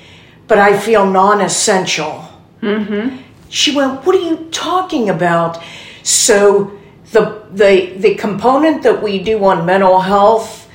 but 0.50 0.58
I 0.58 0.78
feel 0.78 1.10
non 1.10 1.40
essential. 1.40 2.28
Mm-hmm. 2.62 3.23
She 3.54 3.76
went, 3.76 4.04
"What 4.04 4.16
are 4.16 4.30
you 4.32 4.48
talking 4.50 5.12
about?" 5.12 5.62
So 6.02 6.72
the 7.12 7.44
the 7.52 7.94
the 7.98 8.16
component 8.16 8.82
that 8.82 9.04
we 9.04 9.20
do 9.20 9.46
on 9.46 9.64
mental 9.64 10.00
health, 10.02 10.68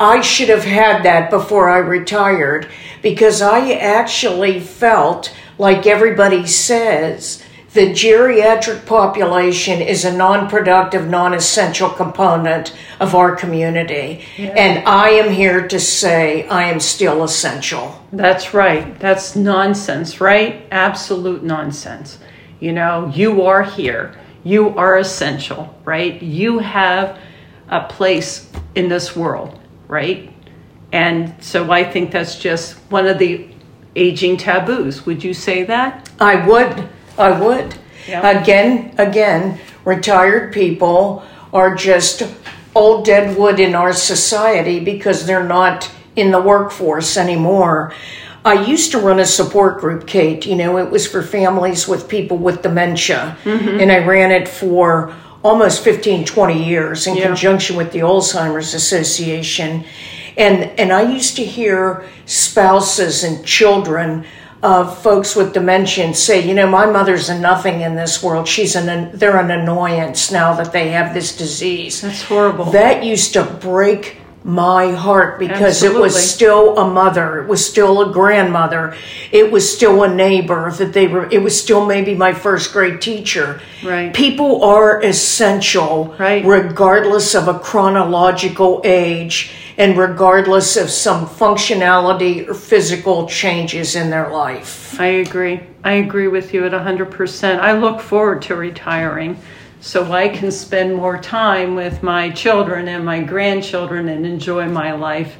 I 0.00 0.22
should 0.22 0.48
have 0.48 0.64
had 0.64 1.04
that 1.04 1.30
before 1.30 1.70
I 1.70 1.78
retired 1.78 2.66
because 3.00 3.40
I 3.40 3.74
actually 3.74 4.58
felt 4.58 5.32
like 5.56 5.86
everybody 5.86 6.48
says 6.48 7.44
the 7.76 7.92
geriatric 7.92 8.86
population 8.86 9.82
is 9.82 10.04
a 10.06 10.12
non-productive, 10.12 11.08
non-essential 11.08 11.90
component 11.90 12.74
of 13.00 13.14
our 13.14 13.36
community. 13.36 14.24
And 14.38 14.84
I 14.88 15.10
am 15.10 15.30
here 15.30 15.68
to 15.68 15.78
say 15.78 16.48
I 16.48 16.64
am 16.64 16.80
still 16.80 17.22
essential. 17.22 18.02
That's 18.12 18.54
right. 18.54 18.98
That's 18.98 19.36
nonsense, 19.36 20.20
right? 20.22 20.66
Absolute 20.70 21.44
nonsense. 21.44 22.18
You 22.60 22.72
know, 22.72 23.12
you 23.14 23.42
are 23.42 23.62
here. 23.62 24.18
You 24.42 24.70
are 24.70 24.96
essential, 24.96 25.78
right? 25.84 26.20
You 26.22 26.60
have 26.60 27.18
a 27.68 27.86
place 27.86 28.50
in 28.74 28.88
this 28.88 29.14
world, 29.14 29.60
right? 29.86 30.32
And 30.92 31.34
so 31.44 31.70
I 31.70 31.84
think 31.84 32.10
that's 32.10 32.38
just 32.38 32.76
one 32.90 33.06
of 33.06 33.18
the 33.18 33.48
aging 33.94 34.38
taboos. 34.38 35.04
Would 35.04 35.22
you 35.22 35.34
say 35.34 35.64
that? 35.64 36.10
I 36.18 36.46
would. 36.46 36.88
I 37.18 37.38
would. 37.38 37.74
Yeah. 38.08 38.40
Again, 38.40 38.94
again, 38.98 39.58
retired 39.84 40.52
people 40.52 41.24
are 41.52 41.74
just 41.74 42.22
old 42.74 43.04
dead 43.04 43.36
wood 43.36 43.58
in 43.58 43.74
our 43.74 43.92
society 43.92 44.80
because 44.80 45.26
they're 45.26 45.44
not 45.44 45.90
in 46.14 46.30
the 46.30 46.40
workforce 46.40 47.16
anymore. 47.16 47.92
I 48.44 48.64
used 48.64 48.92
to 48.92 48.98
run 48.98 49.18
a 49.18 49.26
support 49.26 49.80
group, 49.80 50.06
Kate. 50.06 50.46
You 50.46 50.54
know, 50.54 50.78
it 50.78 50.90
was 50.90 51.06
for 51.06 51.22
families 51.22 51.88
with 51.88 52.08
people 52.08 52.38
with 52.38 52.62
dementia. 52.62 53.36
Mm-hmm. 53.42 53.80
And 53.80 53.90
I 53.90 54.04
ran 54.06 54.30
it 54.30 54.46
for 54.46 55.12
almost 55.42 55.82
15, 55.82 56.24
20 56.24 56.64
years 56.64 57.06
in 57.06 57.16
Yeah. 57.16 57.26
conjunction 57.26 57.76
with 57.76 57.92
the 57.92 58.00
Alzheimer's 58.00 58.72
Association. 58.74 59.84
And, 60.36 60.70
and 60.78 60.92
I 60.92 61.02
used 61.02 61.36
to 61.36 61.44
hear 61.44 62.04
spouses 62.26 63.24
and 63.24 63.44
children 63.44 64.26
of 64.62 65.02
folks 65.02 65.36
with 65.36 65.52
dementia 65.52 66.14
say, 66.14 66.46
you 66.46 66.54
know, 66.54 66.66
my 66.66 66.86
mother's 66.86 67.28
a 67.28 67.38
nothing 67.38 67.82
in 67.82 67.94
this 67.94 68.22
world. 68.22 68.48
She's 68.48 68.74
an, 68.74 69.16
they're 69.16 69.38
an 69.38 69.50
annoyance 69.50 70.32
now 70.32 70.54
that 70.54 70.72
they 70.72 70.88
have 70.90 71.14
this 71.14 71.36
disease. 71.36 72.00
That's 72.00 72.22
horrible. 72.22 72.66
That 72.66 73.04
used 73.04 73.32
to 73.34 73.44
break 73.44 74.18
my 74.46 74.92
heart 74.92 75.40
because 75.40 75.82
it 75.82 75.92
was 75.92 76.14
still 76.14 76.78
a 76.78 76.88
mother, 76.88 77.42
it 77.42 77.48
was 77.48 77.68
still 77.68 78.08
a 78.08 78.12
grandmother, 78.12 78.94
it 79.32 79.50
was 79.50 79.68
still 79.76 80.04
a 80.04 80.14
neighbor 80.14 80.70
that 80.70 80.92
they 80.92 81.08
were, 81.08 81.28
it 81.32 81.42
was 81.42 81.60
still 81.60 81.84
maybe 81.84 82.14
my 82.14 82.32
first 82.32 82.72
grade 82.72 83.00
teacher. 83.00 83.60
Right. 83.84 84.14
People 84.14 84.62
are 84.62 85.02
essential, 85.02 86.14
Right. 86.16 86.44
regardless 86.44 87.34
of 87.34 87.48
a 87.48 87.58
chronological 87.58 88.80
age 88.84 89.50
and 89.76 89.98
regardless 89.98 90.76
of 90.76 90.90
some 90.90 91.26
functionality 91.26 92.48
or 92.48 92.54
physical 92.54 93.26
changes 93.26 93.96
in 93.96 94.10
their 94.10 94.30
life. 94.30 94.98
I 95.00 95.06
agree. 95.06 95.58
I 95.82 95.94
agree 95.94 96.28
with 96.28 96.54
you 96.54 96.64
at 96.64 96.72
100%. 96.72 97.58
I 97.58 97.72
look 97.72 98.00
forward 98.00 98.42
to 98.42 98.54
retiring 98.54 99.38
so 99.80 100.10
I 100.10 100.28
can 100.28 100.50
spend 100.50 100.94
more 100.94 101.18
time 101.18 101.74
with 101.74 102.02
my 102.02 102.30
children 102.30 102.88
and 102.88 103.04
my 103.04 103.22
grandchildren 103.22 104.08
and 104.08 104.26
enjoy 104.26 104.68
my 104.68 104.92
life 104.92 105.36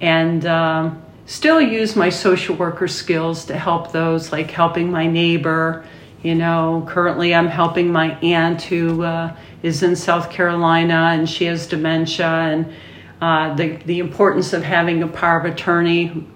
and 0.00 0.44
um, 0.44 1.02
still 1.26 1.60
use 1.60 1.96
my 1.96 2.10
social 2.10 2.56
worker 2.56 2.88
skills 2.88 3.46
to 3.46 3.58
help 3.58 3.92
those, 3.92 4.32
like 4.32 4.50
helping 4.50 4.90
my 4.90 5.06
neighbor. 5.06 5.84
You 6.22 6.34
know, 6.34 6.84
currently 6.86 7.34
I'm 7.34 7.48
helping 7.48 7.90
my 7.90 8.18
aunt 8.20 8.62
who 8.62 9.02
uh, 9.02 9.34
is 9.62 9.82
in 9.82 9.96
South 9.96 10.30
Carolina 10.30 11.10
and 11.12 11.28
she 11.28 11.44
has 11.46 11.66
dementia 11.66 12.26
and 12.26 12.72
uh, 13.20 13.54
the, 13.54 13.76
the 13.86 14.00
importance 14.00 14.52
of 14.52 14.62
having 14.62 15.02
a 15.02 15.08
power 15.08 15.38
of 15.38 15.46
attorney. 15.46 16.26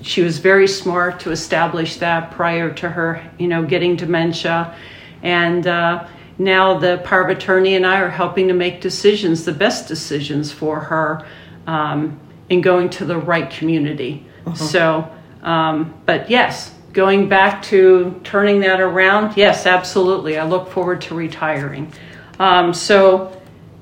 She 0.00 0.22
was 0.22 0.38
very 0.38 0.66
smart 0.66 1.20
to 1.20 1.30
establish 1.30 1.96
that 1.96 2.30
prior 2.30 2.72
to 2.74 2.88
her, 2.88 3.30
you 3.38 3.48
know, 3.48 3.64
getting 3.64 3.96
dementia. 3.96 4.74
And 5.22 5.66
uh, 5.66 6.06
now 6.38 6.78
the 6.78 6.98
power 6.98 7.22
of 7.22 7.36
attorney 7.36 7.74
and 7.74 7.86
I 7.86 8.00
are 8.00 8.10
helping 8.10 8.48
to 8.48 8.54
make 8.54 8.80
decisions, 8.80 9.44
the 9.44 9.52
best 9.52 9.88
decisions 9.88 10.52
for 10.52 10.80
her 10.80 11.26
um, 11.66 12.18
in 12.48 12.60
going 12.60 12.90
to 12.90 13.04
the 13.04 13.18
right 13.18 13.50
community. 13.50 14.24
So, 14.54 15.10
um, 15.42 15.94
but 16.06 16.30
yes, 16.30 16.74
going 16.94 17.28
back 17.28 17.62
to 17.64 18.18
turning 18.24 18.60
that 18.60 18.80
around, 18.80 19.36
yes, 19.36 19.66
absolutely. 19.66 20.38
I 20.38 20.46
look 20.46 20.70
forward 20.70 21.02
to 21.02 21.14
retiring. 21.14 21.92
Um, 22.38 22.72
so, 22.72 23.38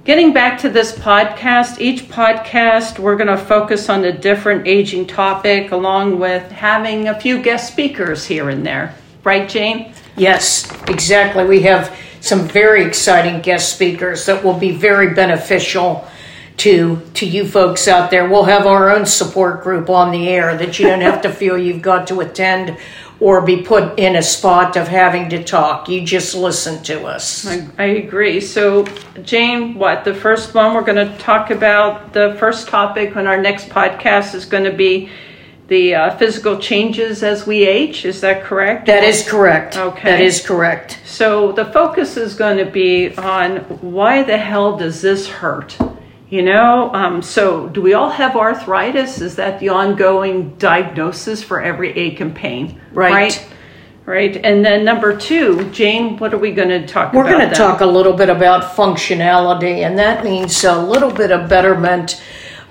Getting 0.07 0.33
back 0.33 0.61
to 0.61 0.69
this 0.69 0.93
podcast, 0.93 1.81
each 1.81 2.09
podcast 2.09 3.01
we're 3.01 3.17
going 3.17 3.27
to 3.27 3.37
focus 3.37 3.89
on 3.89 4.05
a 4.05 4.13
different 4.17 4.65
aging 4.65 5.09
topic 5.09 5.73
along 5.73 6.21
with 6.21 6.49
having 6.53 7.09
a 7.09 7.21
few 7.21 7.43
guest 7.43 7.73
speakers 7.73 8.25
here 8.25 8.49
and 8.49 8.65
there. 8.65 8.95
Right, 9.25 9.49
Jane? 9.49 9.93
Yes, 10.17 10.71
exactly. 10.87 11.45
We 11.45 11.63
have 11.63 11.93
some 12.26 12.49
very 12.49 12.85
exciting 12.85 13.40
guest 13.40 13.73
speakers 13.73 14.26
that 14.26 14.42
will 14.42 14.59
be 14.59 14.73
very 14.73 15.14
beneficial 15.14 16.06
to 16.59 17.02
to 17.14 17.26
you 17.26 17.47
folks 17.47 17.87
out 17.87 18.11
there. 18.11 18.28
We'll 18.28 18.45
have 18.45 18.66
our 18.66 18.90
own 18.90 19.06
support 19.06 19.62
group 19.62 19.90
on 19.90 20.11
the 20.11 20.28
air 20.28 20.56
that 20.56 20.78
you 20.78 20.87
don't 20.87 21.02
have 21.02 21.23
to 21.23 21.33
feel 21.33 21.59
you've 21.59 21.83
got 21.83 22.06
to 22.09 22.21
attend 22.21 22.78
or 23.18 23.40
be 23.40 23.62
put 23.62 23.99
in 23.99 24.16
a 24.16 24.23
spot 24.23 24.76
of 24.76 24.88
having 24.88 25.30
to 25.30 25.42
talk. 25.42 25.88
You 25.88 26.04
just 26.04 26.35
listen 26.35 26.83
to 26.85 27.06
us. 27.06 27.47
I, 27.47 27.66
I 27.78 27.85
agree. 27.85 28.40
So, 28.40 28.85
Jane, 29.23 29.75
what 29.75 30.04
the 30.04 30.14
first 30.14 30.54
one 30.54 30.75
we're 30.75 30.83
going 30.83 31.09
to 31.09 31.16
talk 31.18 31.50
about 31.50 32.12
the 32.12 32.37
first 32.38 32.68
topic 32.68 33.16
on 33.16 33.26
our 33.26 33.40
next 33.40 33.71
podcast 33.71 34.35
is 34.35 34.45
going 34.45 34.64
to 34.64 34.73
be 34.73 35.09
the 35.68 35.94
uh, 35.94 36.16
physical 36.16 36.58
changes 36.58 37.23
as 37.23 37.46
we 37.46 37.66
age. 37.66 38.04
Is 38.04 38.20
that 38.20 38.44
correct? 38.44 38.87
That 38.87 39.02
is 39.02 39.28
correct. 39.28 39.76
Okay. 39.76 40.11
That 40.11 40.20
is 40.20 40.44
correct. 40.44 41.00
So 41.04 41.52
the 41.52 41.64
focus 41.64 42.16
is 42.16 42.35
going 42.35 42.58
to 42.58 42.70
be 42.70 43.16
on 43.16 43.58
why 43.80 44.23
the 44.23 44.38
hell 44.38 44.76
does 44.76 45.02
this 45.02 45.28
hurt? 45.28 45.76
You 46.28 46.42
know, 46.42 46.92
um, 46.92 47.23
so 47.23 47.68
do 47.68 47.80
we 47.80 47.94
all 47.94 48.11
have 48.11 48.35
arthritis? 48.37 49.20
Is 49.20 49.37
that 49.37 49.61
the 49.61 49.68
ongoing 49.68 50.56
diagnosis 50.56 51.42
for 51.42 51.62
every 51.62 51.96
ache 51.96 52.20
and 52.20 52.35
pain? 52.35 52.80
Right. 52.92 53.12
Right. 53.12 53.49
Right. 54.06 54.37
And 54.37 54.64
then 54.64 54.85
number 54.85 55.16
two, 55.16 55.68
Jane, 55.70 56.16
what 56.18 56.32
are 56.32 56.38
we 56.38 56.52
going 56.52 56.68
to 56.68 56.87
talk 56.87 57.12
We're 57.12 57.23
about? 57.23 57.38
going 57.38 57.49
to 57.49 57.54
talk 57.56 57.80
a 57.80 57.87
little 57.87 58.12
bit 58.12 58.28
about 58.28 58.76
functionality, 58.76 59.78
and 59.85 59.99
that 59.99 60.23
means 60.23 60.62
a 60.62 60.80
little 60.80 61.11
bit 61.11 61.32
of 61.32 61.49
betterment 61.49 62.23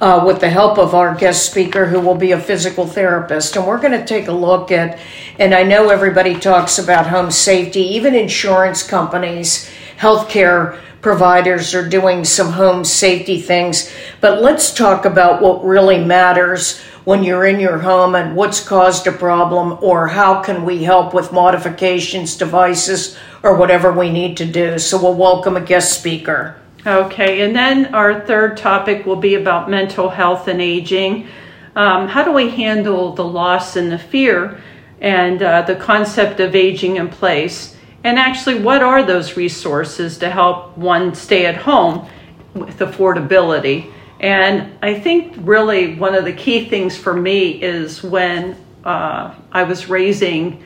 uh, 0.01 0.23
with 0.25 0.39
the 0.39 0.49
help 0.49 0.77
of 0.77 0.93
our 0.93 1.15
guest 1.15 1.49
speaker, 1.49 1.85
who 1.85 1.99
will 1.99 2.15
be 2.15 2.31
a 2.31 2.39
physical 2.39 2.85
therapist. 2.85 3.55
And 3.55 3.65
we're 3.65 3.79
going 3.79 3.99
to 3.99 4.05
take 4.05 4.27
a 4.27 4.33
look 4.33 4.71
at, 4.71 4.99
and 5.39 5.53
I 5.53 5.63
know 5.63 5.89
everybody 5.89 6.37
talks 6.37 6.77
about 6.77 7.07
home 7.07 7.31
safety, 7.31 7.81
even 7.81 8.13
insurance 8.13 8.83
companies, 8.83 9.69
healthcare 9.97 10.79
providers 11.01 11.75
are 11.75 11.87
doing 11.87 12.25
some 12.25 12.51
home 12.51 12.83
safety 12.83 13.39
things. 13.39 13.91
But 14.21 14.41
let's 14.41 14.73
talk 14.73 15.05
about 15.05 15.41
what 15.41 15.63
really 15.63 16.03
matters 16.03 16.81
when 17.03 17.23
you're 17.23 17.45
in 17.45 17.59
your 17.59 17.77
home 17.77 18.15
and 18.15 18.35
what's 18.35 18.67
caused 18.67 19.05
a 19.05 19.11
problem 19.11 19.77
or 19.81 20.07
how 20.07 20.41
can 20.41 20.65
we 20.65 20.83
help 20.83 21.13
with 21.13 21.31
modifications, 21.31 22.35
devices, 22.35 23.15
or 23.43 23.55
whatever 23.55 23.93
we 23.93 24.09
need 24.09 24.35
to 24.37 24.45
do. 24.45 24.79
So 24.79 25.01
we'll 25.01 25.13
welcome 25.13 25.55
a 25.55 25.61
guest 25.61 25.97
speaker. 25.97 26.59
Okay, 26.86 27.42
and 27.42 27.56
then 27.56 27.96
our 27.96 28.22
third 28.22 28.58
topic 28.58 29.06
will 29.06 29.15
be 29.15 29.36
about 29.36 29.70
mental 29.70 30.10
health 30.10 30.48
and 30.48 30.62
aging. 30.62 31.27
Um, 31.75 32.08
how 32.08 32.24
do 32.24 32.32
we 32.32 32.50
handle 32.50 33.13
the 33.13 33.25
loss 33.25 33.75
and 33.75 33.92
the 33.92 33.98
fear 33.98 34.62
and 35.01 35.42
uh, 35.42 35.62
the 35.63 35.75
concept 35.75 36.39
of 36.39 36.56
aging 36.56 36.98
in 36.98 37.10
place. 37.10 37.75
And 38.04 38.20
actually, 38.20 38.60
what 38.60 38.82
are 38.82 39.04
those 39.04 39.36
resources 39.36 40.18
to 40.20 40.30
help 40.30 40.77
one 40.77 41.15
stay 41.15 41.46
at 41.46 41.56
home 41.56 42.08
with 42.54 42.80
affordability? 42.80 43.92
And 44.20 44.77
I 44.82 45.00
think 45.00 45.36
really 45.39 45.96
one 45.96 46.15
of 46.15 46.24
the 46.24 46.34
key 46.34 46.70
things 46.70 46.98
for 46.98 47.13
me 47.13 47.62
is 47.62 48.04
when 48.04 48.56
uh, 48.84 49.36
I 49.51 49.63
was 49.63 49.89
raising, 49.89 50.63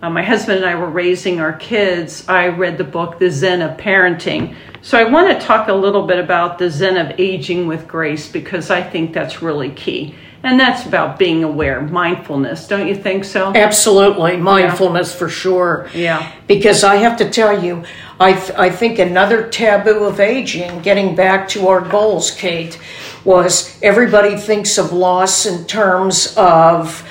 uh, 0.00 0.10
my 0.10 0.22
husband 0.22 0.58
and 0.58 0.66
I 0.66 0.76
were 0.76 0.90
raising 0.90 1.40
our 1.40 1.52
kids, 1.52 2.26
I 2.28 2.48
read 2.48 2.78
the 2.78 2.84
book, 2.84 3.18
The 3.18 3.30
Zen 3.30 3.62
of 3.62 3.76
Parenting. 3.76 4.56
So 4.86 4.96
I 4.96 5.02
want 5.02 5.36
to 5.36 5.44
talk 5.44 5.66
a 5.66 5.72
little 5.72 6.06
bit 6.06 6.20
about 6.20 6.58
the 6.58 6.70
Zen 6.70 6.96
of 6.96 7.18
aging 7.18 7.66
with 7.66 7.88
grace 7.88 8.30
because 8.30 8.70
I 8.70 8.84
think 8.84 9.12
that's 9.12 9.42
really 9.42 9.70
key. 9.70 10.14
And 10.44 10.60
that's 10.60 10.86
about 10.86 11.18
being 11.18 11.42
aware, 11.42 11.80
mindfulness, 11.80 12.68
don't 12.68 12.86
you 12.86 12.94
think 12.94 13.24
so? 13.24 13.52
Absolutely, 13.52 14.36
mindfulness 14.36 15.10
yeah. 15.10 15.18
for 15.18 15.28
sure. 15.28 15.90
Yeah. 15.92 16.32
Because 16.46 16.84
I 16.84 16.96
have 16.96 17.16
to 17.18 17.28
tell 17.28 17.64
you, 17.64 17.82
I, 18.20 18.34
th- 18.34 18.56
I 18.56 18.70
think 18.70 19.00
another 19.00 19.48
taboo 19.48 20.04
of 20.04 20.20
aging, 20.20 20.82
getting 20.82 21.16
back 21.16 21.48
to 21.48 21.66
our 21.66 21.80
goals, 21.80 22.30
Kate, 22.30 22.78
was 23.24 23.76
everybody 23.82 24.36
thinks 24.36 24.78
of 24.78 24.92
loss 24.92 25.46
in 25.46 25.66
terms 25.66 26.32
of 26.36 27.04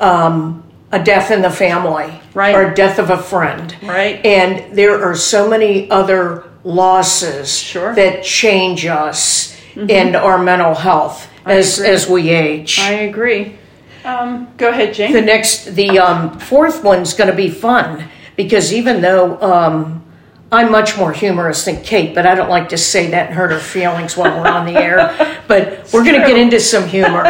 um, 0.00 0.62
a 0.90 1.02
death 1.02 1.30
in 1.30 1.40
the 1.40 1.50
family 1.50 2.20
right. 2.34 2.54
or 2.54 2.72
a 2.72 2.74
death 2.74 2.98
of 2.98 3.08
a 3.08 3.16
friend. 3.16 3.74
Right. 3.82 4.22
And 4.22 4.76
there 4.76 5.02
are 5.02 5.16
so 5.16 5.48
many 5.48 5.90
other 5.90 6.51
losses 6.64 7.58
sure. 7.58 7.94
that 7.94 8.22
change 8.22 8.86
us 8.86 9.56
mm-hmm. 9.74 9.90
in 9.90 10.14
our 10.14 10.42
mental 10.42 10.74
health 10.74 11.28
as 11.44 11.80
as 11.80 12.08
we 12.08 12.30
age. 12.30 12.78
I 12.78 12.92
agree. 12.92 13.56
Um, 14.04 14.48
go 14.56 14.70
ahead, 14.70 14.94
Jane. 14.94 15.12
The 15.12 15.22
next, 15.22 15.66
the 15.76 15.98
um, 15.98 16.38
fourth 16.38 16.82
one's 16.82 17.14
going 17.14 17.30
to 17.30 17.36
be 17.36 17.48
fun 17.48 18.08
because 18.34 18.72
even 18.72 19.00
though 19.00 19.40
um, 19.40 20.01
I'm 20.52 20.70
much 20.70 20.98
more 20.98 21.12
humorous 21.12 21.64
than 21.64 21.82
Kate, 21.82 22.14
but 22.14 22.26
I 22.26 22.34
don't 22.34 22.50
like 22.50 22.68
to 22.68 22.78
say 22.78 23.10
that 23.10 23.28
and 23.28 23.34
hurt 23.34 23.50
her 23.52 23.58
feelings 23.58 24.18
while 24.18 24.38
we're 24.38 24.48
on 24.48 24.66
the 24.66 24.78
air. 24.78 25.38
But 25.48 25.92
we're 25.92 26.04
going 26.04 26.18
to 26.18 26.26
get 26.26 26.38
into 26.38 26.58
some 26.58 26.86
humor. 26.86 27.22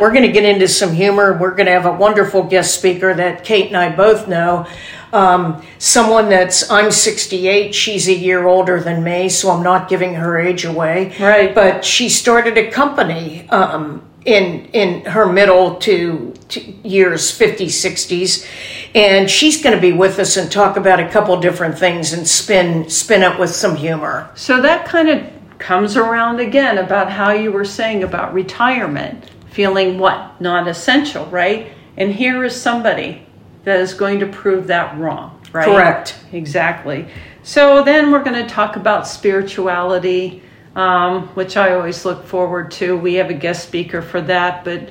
We're 0.00 0.10
going 0.10 0.24
to 0.24 0.32
get 0.32 0.44
into 0.44 0.66
some 0.66 0.92
humor. 0.92 1.38
We're 1.38 1.54
going 1.54 1.66
to 1.66 1.72
have 1.72 1.86
a 1.86 1.92
wonderful 1.92 2.42
guest 2.42 2.74
speaker 2.74 3.14
that 3.14 3.44
Kate 3.44 3.66
and 3.68 3.76
I 3.76 3.94
both 3.94 4.26
know. 4.26 4.66
Um, 5.12 5.64
someone 5.78 6.28
that's 6.28 6.68
I'm 6.72 6.90
68, 6.90 7.72
she's 7.74 8.08
a 8.08 8.14
year 8.14 8.48
older 8.48 8.80
than 8.80 9.04
me, 9.04 9.28
so 9.28 9.50
I'm 9.50 9.62
not 9.62 9.88
giving 9.88 10.14
her 10.14 10.38
age 10.38 10.64
away. 10.64 11.14
Right. 11.20 11.54
But 11.54 11.84
she 11.84 12.08
started 12.08 12.58
a 12.58 12.68
company 12.68 13.48
um, 13.50 14.07
in 14.24 14.66
in 14.72 15.04
her 15.04 15.30
middle 15.30 15.76
to, 15.76 16.34
to 16.48 16.60
years, 16.86 17.36
50s, 17.36 17.66
60s, 17.66 18.46
and 18.94 19.30
she's 19.30 19.62
going 19.62 19.74
to 19.74 19.80
be 19.80 19.92
with 19.92 20.18
us 20.18 20.36
and 20.36 20.50
talk 20.50 20.76
about 20.76 21.00
a 21.00 21.08
couple 21.08 21.38
different 21.40 21.78
things 21.78 22.12
and 22.12 22.26
spin 22.26 22.88
spin 22.90 23.22
it 23.22 23.38
with 23.38 23.50
some 23.50 23.76
humor. 23.76 24.30
So 24.34 24.60
that 24.62 24.86
kind 24.86 25.08
of 25.08 25.30
comes 25.58 25.96
around 25.96 26.40
again 26.40 26.78
about 26.78 27.10
how 27.10 27.32
you 27.32 27.52
were 27.52 27.64
saying 27.64 28.02
about 28.02 28.32
retirement, 28.32 29.30
feeling 29.50 29.98
what 29.98 30.40
not 30.40 30.68
essential, 30.68 31.26
right? 31.26 31.72
And 31.96 32.12
here 32.12 32.44
is 32.44 32.60
somebody 32.60 33.26
that 33.64 33.80
is 33.80 33.92
going 33.92 34.20
to 34.20 34.26
prove 34.26 34.68
that 34.68 34.96
wrong, 34.98 35.40
right? 35.52 35.64
Correct. 35.64 36.18
Exactly. 36.32 37.08
So 37.42 37.82
then 37.82 38.10
we're 38.10 38.22
going 38.22 38.40
to 38.40 38.48
talk 38.48 38.76
about 38.76 39.06
spirituality, 39.06 40.42
um, 40.78 41.26
which 41.34 41.56
I 41.56 41.74
always 41.74 42.04
look 42.04 42.24
forward 42.24 42.70
to. 42.72 42.96
We 42.96 43.14
have 43.14 43.30
a 43.30 43.34
guest 43.34 43.66
speaker 43.66 44.00
for 44.00 44.20
that, 44.22 44.64
but 44.64 44.90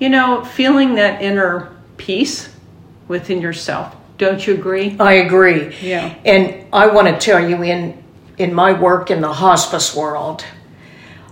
you 0.00 0.08
know, 0.08 0.44
feeling 0.44 0.96
that 0.96 1.22
inner 1.22 1.76
peace 1.96 2.52
within 3.06 3.40
yourself. 3.40 3.94
Don't 4.18 4.44
you 4.44 4.54
agree? 4.54 4.96
I 4.98 5.14
agree. 5.14 5.76
Yeah. 5.80 6.12
And 6.24 6.66
I 6.72 6.88
want 6.88 7.06
to 7.06 7.16
tell 7.18 7.48
you 7.48 7.62
in 7.62 8.02
in 8.36 8.52
my 8.52 8.72
work 8.72 9.10
in 9.10 9.20
the 9.20 9.32
hospice 9.32 9.94
world, 9.94 10.44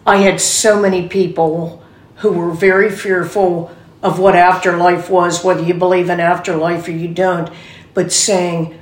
I 0.07 0.19
had 0.19 0.41
so 0.41 0.81
many 0.81 1.09
people 1.09 1.83
who 2.17 2.33
were 2.33 2.53
very 2.53 2.91
fearful 2.91 3.73
of 4.03 4.21
what 4.21 4.37
afterlife 4.37 5.11
was, 5.11 5.43
whether 5.43 5.63
you 5.63 5.75
believe 5.75 6.11
in 6.11 6.21
afterlife 6.21 6.87
or 6.87 6.93
you 6.93 7.09
don't, 7.09 7.51
but 7.95 8.13
saying, 8.13 8.79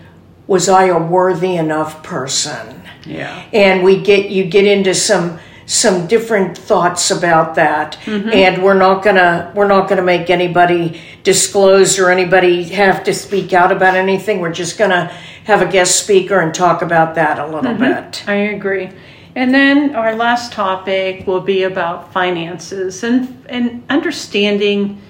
was 0.46 0.68
I 0.68 0.84
a 0.84 0.98
worthy 0.98 1.56
enough 1.56 2.02
person? 2.02 2.83
Yeah. 3.06 3.44
And 3.52 3.82
we 3.82 4.02
get 4.02 4.30
you 4.30 4.44
get 4.44 4.64
into 4.64 4.94
some 4.94 5.38
some 5.66 6.06
different 6.06 6.58
thoughts 6.58 7.10
about 7.10 7.54
that 7.54 7.98
mm-hmm. 8.04 8.28
and 8.28 8.62
we're 8.62 8.74
not 8.78 9.02
gonna 9.02 9.50
we're 9.54 9.66
not 9.66 9.88
gonna 9.88 10.02
make 10.02 10.28
anybody 10.28 11.00
disclose 11.22 11.98
or 11.98 12.10
anybody 12.10 12.64
have 12.64 13.02
to 13.02 13.14
speak 13.14 13.52
out 13.54 13.72
about 13.72 13.94
anything 13.96 14.40
we're 14.40 14.52
just 14.52 14.76
gonna 14.76 15.06
have 15.44 15.62
a 15.62 15.66
guest 15.66 16.02
speaker 16.02 16.40
and 16.40 16.54
talk 16.54 16.82
about 16.82 17.14
that 17.14 17.38
a 17.38 17.46
little 17.46 17.62
mm-hmm. 17.62 17.82
bit 17.82 18.28
i 18.28 18.34
agree 18.34 18.90
and 19.36 19.54
then 19.54 19.96
our 19.96 20.14
last 20.14 20.52
topic 20.52 21.26
will 21.26 21.40
be 21.40 21.64
about 21.64 22.12
finances 22.12 23.02
and, 23.02 23.44
and 23.48 23.82
understanding 23.88 25.00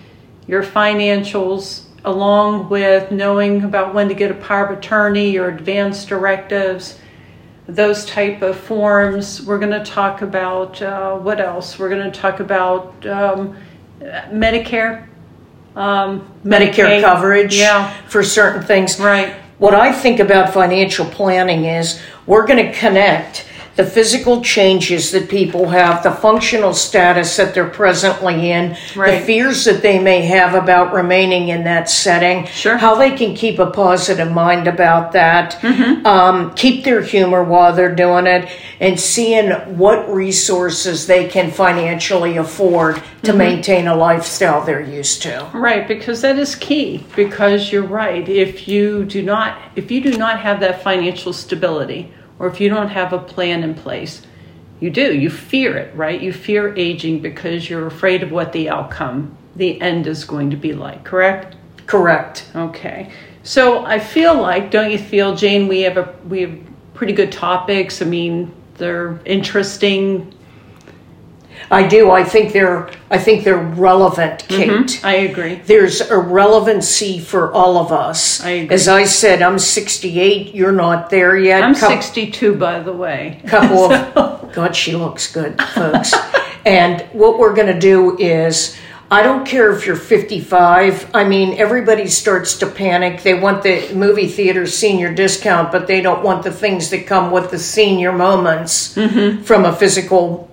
your 0.46 0.62
financials 0.62 1.82
along 2.04 2.68
with 2.68 3.10
knowing 3.10 3.64
about 3.64 3.92
when 3.92 4.08
to 4.08 4.14
get 4.14 4.30
a 4.30 4.34
power 4.34 4.66
of 4.66 4.78
attorney 4.78 5.36
or 5.36 5.48
advance 5.48 6.04
directives 6.04 6.98
those 7.66 8.04
type 8.04 8.42
of 8.42 8.58
forms. 8.58 9.42
We're 9.42 9.58
going 9.58 9.72
to 9.72 9.84
talk 9.84 10.22
about 10.22 10.80
uh, 10.82 11.16
what 11.16 11.40
else? 11.40 11.78
We're 11.78 11.88
going 11.88 12.10
to 12.10 12.20
talk 12.20 12.40
about 12.40 13.06
um, 13.06 13.56
medicare 14.00 15.06
um, 15.76 16.30
medicare 16.44 17.00
coverage 17.00 17.56
yeah. 17.56 17.92
for 18.06 18.22
certain 18.22 18.62
things. 18.62 19.00
Right. 19.00 19.34
What 19.58 19.74
i 19.74 19.92
think 19.92 20.18
about 20.18 20.52
financial 20.52 21.06
planning 21.06 21.64
is 21.64 22.00
we're 22.26 22.46
going 22.46 22.64
to 22.66 22.72
connect 22.72 23.46
the 23.76 23.84
physical 23.84 24.42
changes 24.42 25.10
that 25.10 25.28
people 25.28 25.68
have, 25.68 26.02
the 26.02 26.10
functional 26.10 26.72
status 26.72 27.36
that 27.36 27.54
they're 27.54 27.68
presently 27.68 28.52
in, 28.52 28.76
right. 28.94 29.18
the 29.18 29.26
fears 29.26 29.64
that 29.64 29.82
they 29.82 29.98
may 29.98 30.22
have 30.22 30.54
about 30.54 30.92
remaining 30.92 31.48
in 31.48 31.64
that 31.64 31.88
setting, 31.90 32.46
sure. 32.46 32.76
how 32.76 32.94
they 32.94 33.16
can 33.16 33.34
keep 33.34 33.58
a 33.58 33.70
positive 33.70 34.30
mind 34.30 34.68
about 34.68 35.12
that, 35.12 35.54
mm-hmm. 35.54 36.06
um, 36.06 36.54
keep 36.54 36.84
their 36.84 37.02
humor 37.02 37.42
while 37.42 37.74
they're 37.74 37.94
doing 37.94 38.26
it, 38.26 38.48
and 38.80 38.98
seeing 38.98 39.50
what 39.76 40.08
resources 40.08 41.06
they 41.06 41.26
can 41.28 41.50
financially 41.50 42.36
afford 42.36 42.96
to 42.96 43.30
mm-hmm. 43.30 43.38
maintain 43.38 43.86
a 43.88 43.94
lifestyle 43.94 44.64
they're 44.64 44.80
used 44.80 45.22
to. 45.22 45.50
Right, 45.52 45.88
because 45.88 46.20
that 46.22 46.38
is 46.38 46.54
key. 46.54 47.04
Because 47.16 47.72
you're 47.72 47.82
right. 47.82 48.28
If 48.28 48.68
you 48.68 49.04
do 49.04 49.22
not, 49.22 49.58
if 49.74 49.90
you 49.90 50.00
do 50.00 50.16
not 50.16 50.40
have 50.40 50.60
that 50.60 50.82
financial 50.82 51.32
stability, 51.32 52.12
or 52.38 52.46
if 52.48 52.60
you 52.60 52.68
don't 52.68 52.88
have 52.88 53.12
a 53.12 53.18
plan 53.18 53.62
in 53.62 53.74
place, 53.74 54.22
you 54.80 54.90
do. 54.90 55.14
You 55.14 55.30
fear 55.30 55.76
it, 55.76 55.94
right? 55.94 56.20
You 56.20 56.32
fear 56.32 56.74
aging 56.76 57.20
because 57.20 57.68
you're 57.70 57.86
afraid 57.86 58.22
of 58.22 58.30
what 58.32 58.52
the 58.52 58.68
outcome, 58.68 59.36
the 59.56 59.80
end 59.80 60.06
is 60.06 60.24
going 60.24 60.50
to 60.50 60.56
be 60.56 60.72
like, 60.72 61.04
correct? 61.04 61.56
Correct. 61.86 62.48
Okay. 62.54 63.12
So 63.42 63.84
I 63.84 63.98
feel 63.98 64.40
like, 64.40 64.70
don't 64.70 64.90
you 64.90 64.98
feel, 64.98 65.36
Jane, 65.36 65.68
we 65.68 65.82
have 65.82 65.96
a 65.96 66.14
we 66.28 66.40
have 66.42 66.58
pretty 66.94 67.12
good 67.12 67.30
topics. 67.30 68.00
I 68.00 68.06
mean, 68.06 68.52
they're 68.76 69.20
interesting. 69.24 70.32
I 71.70 71.86
do. 71.86 72.10
I 72.10 72.24
think 72.24 72.52
they're. 72.52 72.90
I 73.10 73.18
think 73.18 73.44
they're 73.44 73.56
relevant, 73.56 74.44
mm-hmm. 74.44 74.56
Kate. 74.56 74.70
Mm-hmm. 74.70 75.06
I 75.06 75.14
agree. 75.14 75.54
There's 75.56 76.00
a 76.00 76.18
relevancy 76.18 77.20
for 77.20 77.52
all 77.52 77.78
of 77.78 77.92
us. 77.92 78.42
I 78.42 78.50
agree. 78.50 78.74
As 78.74 78.88
I 78.88 79.04
said, 79.04 79.42
I'm 79.42 79.58
68. 79.58 80.54
You're 80.54 80.72
not 80.72 81.10
there 81.10 81.36
yet. 81.36 81.62
I'm 81.62 81.74
62, 81.74 82.56
by 82.56 82.80
the 82.80 82.92
way. 82.92 83.40
Couple 83.46 83.88
so. 83.90 84.12
of. 84.16 84.52
God, 84.52 84.76
she 84.76 84.94
looks 84.94 85.32
good, 85.32 85.60
folks. 85.60 86.14
and 86.64 87.02
what 87.12 87.38
we're 87.38 87.54
going 87.54 87.72
to 87.72 87.78
do 87.78 88.18
is. 88.18 88.76
I 89.10 89.22
don't 89.22 89.46
care 89.46 89.70
if 89.70 89.86
you're 89.86 89.96
55. 89.96 91.10
I 91.14 91.24
mean, 91.24 91.54
everybody 91.58 92.08
starts 92.08 92.56
to 92.58 92.66
panic. 92.66 93.22
They 93.22 93.34
want 93.34 93.62
the 93.62 93.92
movie 93.94 94.26
theater 94.26 94.66
senior 94.66 95.14
discount, 95.14 95.70
but 95.70 95.86
they 95.86 96.00
don't 96.00 96.24
want 96.24 96.42
the 96.42 96.50
things 96.50 96.90
that 96.90 97.06
come 97.06 97.30
with 97.30 97.50
the 97.50 97.58
senior 97.58 98.12
moments 98.12 98.96
mm-hmm. 98.96 99.42
from 99.42 99.66
a 99.66 99.76
physical 99.76 100.50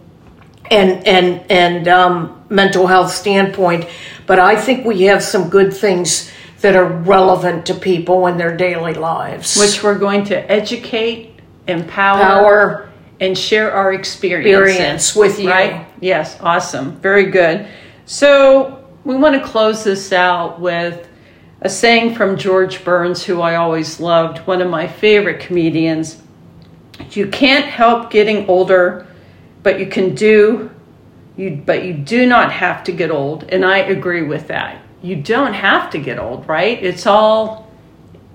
and 0.71 1.05
and 1.05 1.51
and 1.51 1.87
um, 1.87 2.43
mental 2.49 2.87
health 2.87 3.11
standpoint. 3.11 3.87
But 4.25 4.39
I 4.39 4.55
think 4.55 4.85
we 4.85 5.03
have 5.03 5.21
some 5.21 5.49
good 5.49 5.73
things 5.73 6.31
that 6.61 6.75
are 6.75 6.85
relevant 6.85 7.65
to 7.67 7.73
people 7.73 8.27
in 8.27 8.37
their 8.37 8.55
daily 8.55 8.93
lives, 8.93 9.57
which 9.57 9.83
we're 9.83 9.97
going 9.97 10.23
to 10.25 10.51
educate, 10.51 11.39
empower, 11.67 12.21
Power, 12.21 12.91
and 13.19 13.37
share 13.37 13.71
our 13.71 13.93
experience, 13.93 14.69
experience 14.69 15.15
with 15.15 15.39
you. 15.39 15.49
Right? 15.49 15.85
Yes, 15.99 16.37
awesome, 16.39 16.95
very 17.01 17.25
good. 17.25 17.67
So 18.05 18.87
we 19.03 19.15
want 19.15 19.41
to 19.41 19.47
close 19.47 19.83
this 19.83 20.13
out 20.13 20.59
with 20.59 21.07
a 21.61 21.69
saying 21.69 22.15
from 22.15 22.37
George 22.37 22.83
Burns, 22.83 23.23
who 23.23 23.41
I 23.41 23.55
always 23.55 23.99
loved, 23.99 24.39
one 24.47 24.61
of 24.61 24.69
my 24.69 24.87
favorite 24.87 25.39
comedians. 25.39 26.21
You 27.11 27.27
can't 27.27 27.65
help 27.65 28.11
getting 28.11 28.47
older 28.47 29.07
but 29.63 29.79
you 29.79 29.85
can 29.85 30.15
do 30.15 30.69
you 31.37 31.61
but 31.65 31.83
you 31.83 31.93
do 31.93 32.25
not 32.25 32.51
have 32.51 32.83
to 32.83 32.91
get 32.91 33.09
old 33.09 33.43
and 33.49 33.65
i 33.65 33.77
agree 33.77 34.23
with 34.23 34.47
that 34.47 34.81
you 35.01 35.15
don't 35.15 35.53
have 35.53 35.89
to 35.91 35.97
get 35.97 36.19
old, 36.19 36.47
right? 36.47 36.81
It's 36.81 37.07
all 37.07 37.67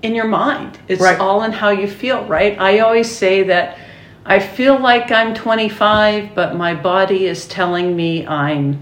in 0.01 0.15
your 0.15 0.27
mind. 0.27 0.77
It's 0.87 1.01
Right. 1.01 1.19
all 1.19 1.43
in 1.43 1.51
how 1.51 1.69
you 1.69 1.87
feel, 1.87 2.25
right? 2.25 2.59
I 2.59 2.79
always 2.79 3.09
say 3.09 3.43
that 3.43 3.77
I 4.25 4.39
feel 4.39 4.77
like 4.77 5.09
I'm 5.11 5.33
25, 5.33 6.35
but 6.35 6.55
my 6.55 6.73
body 6.73 7.25
is 7.25 7.47
telling 7.47 7.95
me 7.95 8.27
I'm 8.27 8.81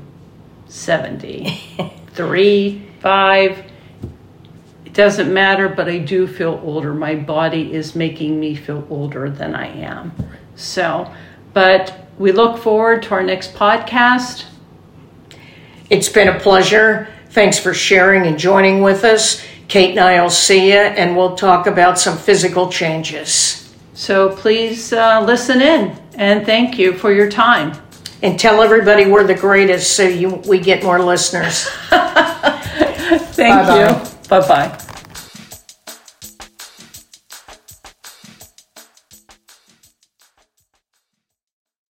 70. 0.67 1.61
Three, 2.13 2.81
five, 2.99 3.63
it 4.85 4.93
doesn't 4.93 5.31
matter, 5.31 5.69
but 5.69 5.87
I 5.87 5.99
do 5.99 6.25
feel 6.25 6.59
older. 6.63 6.93
My 6.93 7.13
body 7.13 7.71
is 7.73 7.95
making 7.95 8.39
me 8.39 8.55
feel 8.55 8.87
older 8.89 9.29
than 9.29 9.53
I 9.53 9.67
am. 9.67 10.13
So, 10.55 11.11
but 11.53 12.04
we 12.17 12.31
look 12.31 12.57
forward 12.57 13.03
to 13.03 13.11
our 13.11 13.23
next 13.23 13.53
podcast. 13.53 14.45
It's 15.89 16.09
been 16.09 16.29
a 16.29 16.39
pleasure. 16.39 17.07
Thanks 17.29 17.59
for 17.59 17.73
sharing 17.73 18.25
and 18.25 18.39
joining 18.39 18.81
with 18.81 19.03
us. 19.03 19.43
Kate 19.67 19.91
and 19.91 19.99
I 19.99 20.21
will 20.21 20.29
see 20.29 20.69
you, 20.71 20.77
and 20.77 21.17
we'll 21.17 21.35
talk 21.35 21.67
about 21.67 21.99
some 21.99 22.17
physical 22.17 22.69
changes. 22.71 23.73
So 23.93 24.35
please 24.35 24.93
uh, 24.93 25.21
listen 25.21 25.61
in 25.61 25.97
and 26.15 26.45
thank 26.45 26.77
you 26.77 26.93
for 26.93 27.11
your 27.11 27.29
time. 27.29 27.73
And 28.21 28.39
tell 28.39 28.61
everybody 28.61 29.05
we're 29.05 29.23
the 29.25 29.35
greatest 29.35 29.95
so 29.95 30.03
you, 30.03 30.35
we 30.47 30.59
get 30.59 30.83
more 30.83 30.99
listeners. 30.99 31.65
Thank 33.35 33.67
Bye-bye. 33.67 34.03
you. 34.03 34.29
Bye 34.29 34.47
bye. 34.47 34.84